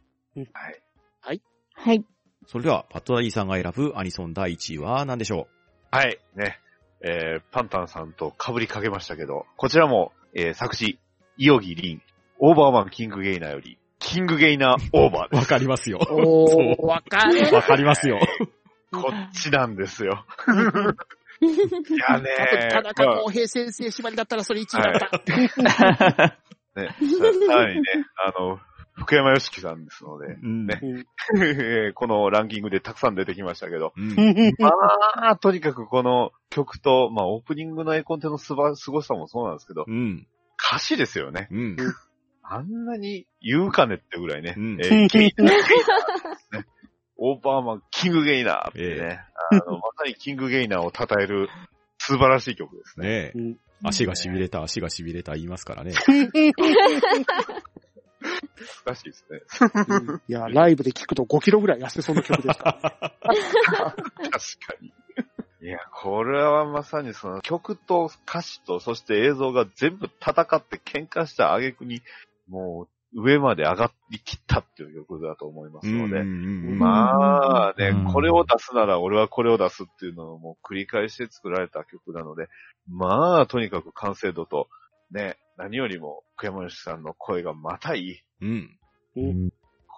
[1.21, 1.41] はい。
[1.75, 2.05] はい。
[2.47, 5.47] それでは、パッドダディさんが選ぶアニソン第一位は何でしょ
[5.91, 6.17] はい。
[6.35, 6.59] ね。
[7.01, 10.97] えー、パンタンさんと被りかけましたけど、こちらも、えー、作詞、
[11.37, 12.01] イオギリン、
[12.39, 15.47] オーバーマンキングゲイナーより、キングゲイナーオーバーうわです。
[15.47, 15.99] かりますよ。
[16.09, 17.49] おわかる。
[17.51, 17.53] う。
[17.53, 18.19] わかりますよ。
[18.91, 20.25] こっちなんですよ。
[21.39, 22.29] いやね
[22.71, 26.37] 田中康平先生縛りだったらそれ一位だった。
[26.79, 26.95] ね、さ
[27.47, 27.87] さらにね、
[28.25, 28.59] あの、
[28.97, 30.65] 福山よしきさんですので、うん。
[30.65, 30.81] ね
[31.93, 34.15] このランキングでたくさん出てきましたけど、うん。
[34.57, 34.71] ま
[35.29, 40.27] あ、とにかくこの曲と、まあ、オープニングの絵コンテのすば、凄さもそうなんですけど、うん。
[40.59, 41.47] 歌詞ですよね。
[41.51, 41.77] うん。
[42.41, 44.55] あんなに言うかねってぐらいね。
[47.17, 49.19] オーバーマン、キングゲイナーってね、
[49.51, 51.49] あの、まさにキングゲイナーを称える
[51.97, 53.31] 素晴らしい曲ですね。
[53.35, 55.93] ね足が痺れた、足が痺れた言いますからね。
[58.85, 59.41] 難しいですね。
[60.27, 63.09] いや、ライブで聞くと5キロぐらい痩せそうな曲ですから。
[63.09, 63.97] 確か
[64.81, 64.93] に。
[65.61, 72.01] いや、これはまさにその曲と歌詞と、そして映像が全部戦って喧嘩した挙句に、
[72.47, 82.47] もう上まで上がりきったっていう曲だと思いますので、うんまあね、うんこれを出すなら俺はこれを出すっていうのをもう繰り返して作られた曲なので、
[82.87, 84.67] まあとにかく完成度と、
[85.11, 88.21] ね、何よりも福山よしさんの声がまたいい。
[88.41, 88.77] うん。
[89.15, 89.49] うん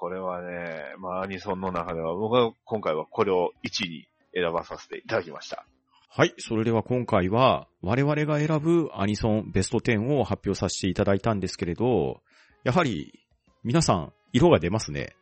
[0.02, 5.66] これはね、まあアニソンの中では僕は今回はこれを1位に選ばさせていただきました。
[6.08, 6.34] はい。
[6.38, 12.22] それでは今回は、我々が選ぶアニソンベスト10を発表させていただいたんですけれど、
[12.64, 13.20] やはり、
[13.64, 15.16] 皆さん、色が出ますね。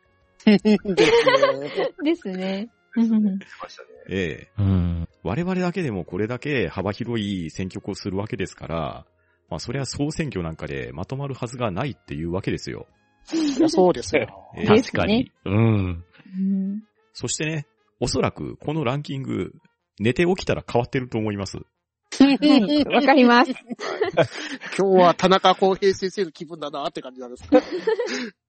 [0.44, 0.76] ですね
[2.04, 2.70] ですね。
[2.94, 3.88] 出ましたね。
[4.08, 5.08] ええうん。
[5.24, 9.06] 我々だけでもこれだけ幅広い選曲をするわけですから、
[9.48, 12.86] まあそれは総選挙なんかでまとまるはずがないっていうわけですよ。
[13.68, 14.26] そうですよ。
[14.66, 15.30] 確かに。
[15.44, 15.54] うん。
[15.54, 17.66] うんそしてね、
[17.98, 19.52] おそらくこのランキング、
[19.98, 21.56] 寝て起きたら変わってると思います。
[21.56, 21.64] は
[22.40, 22.84] い。
[22.84, 23.50] わかります。
[24.78, 27.44] 今日は田中康平先生の気分だなって感じなんです。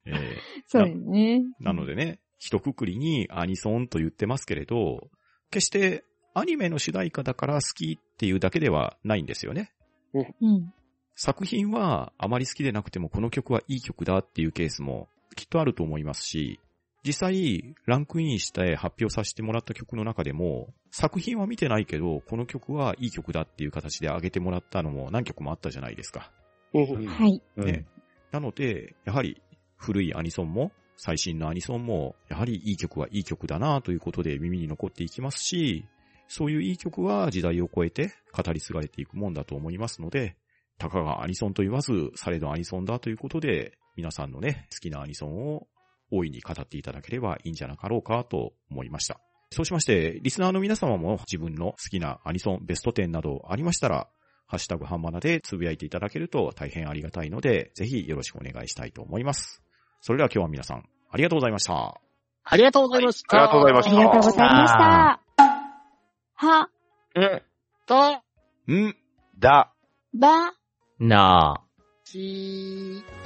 [0.06, 1.42] ええそうですね。
[1.60, 5.10] なのでね、一括りにアニソンと言ってますけれど、
[5.50, 6.04] 決して
[6.36, 9.72] アニメの主題歌だから好きっていうだけではないんですよね。
[10.14, 10.74] うん。
[11.22, 16.62] 作品はあまり好きでなくてもこの曲はいい曲だっていうケースもきっとあると思いますし、
[17.06, 26.32] 実際ランクインして発表させてもらった曲の中でも、作品は見てないけど、この曲はいい曲だっていう形で上げてもらったのも何曲もあったじゃないですか。
[26.74, 27.42] うんはい。
[27.58, 27.86] ね。
[28.32, 29.42] なので、やはり
[29.76, 35.86] 古いアニソンも最新のアニソンも、やはりいい曲はいい曲だなということで耳に残っていきますし、
[36.30, 40.38] そういういい曲は時代を超えて語り継がれていくもんだと思いますので、
[40.80, 45.68] たかがアニソンと言わず、されどアニソンだということで、皆さんのね、好きなアニソンを
[46.12, 49.20] 大いに語っていただければいいんじゃなかろうかと思いました。
[49.52, 54.08] そうしまして、リスナーの皆様も自分の好きなアニソンベスト10などありましたら、
[54.48, 59.62] ハッシュタグハンマナでつぶやいていただけると大変ありがたいので、ぜひよろしくお願いしたいと思います。
[60.02, 62.02] それでは今日は皆さん、ありがとうございました。
[62.44, 63.38] ありがとうございました。
[63.38, 65.22] はいありがとうございましたありがとうございました。
[66.36, 66.70] は、
[67.16, 67.42] うん。
[67.86, 68.24] た、
[68.72, 68.96] ん
[69.38, 69.74] だ。
[70.14, 70.54] ば、
[71.00, 71.84] なあ。
[72.04, 73.19] ちー。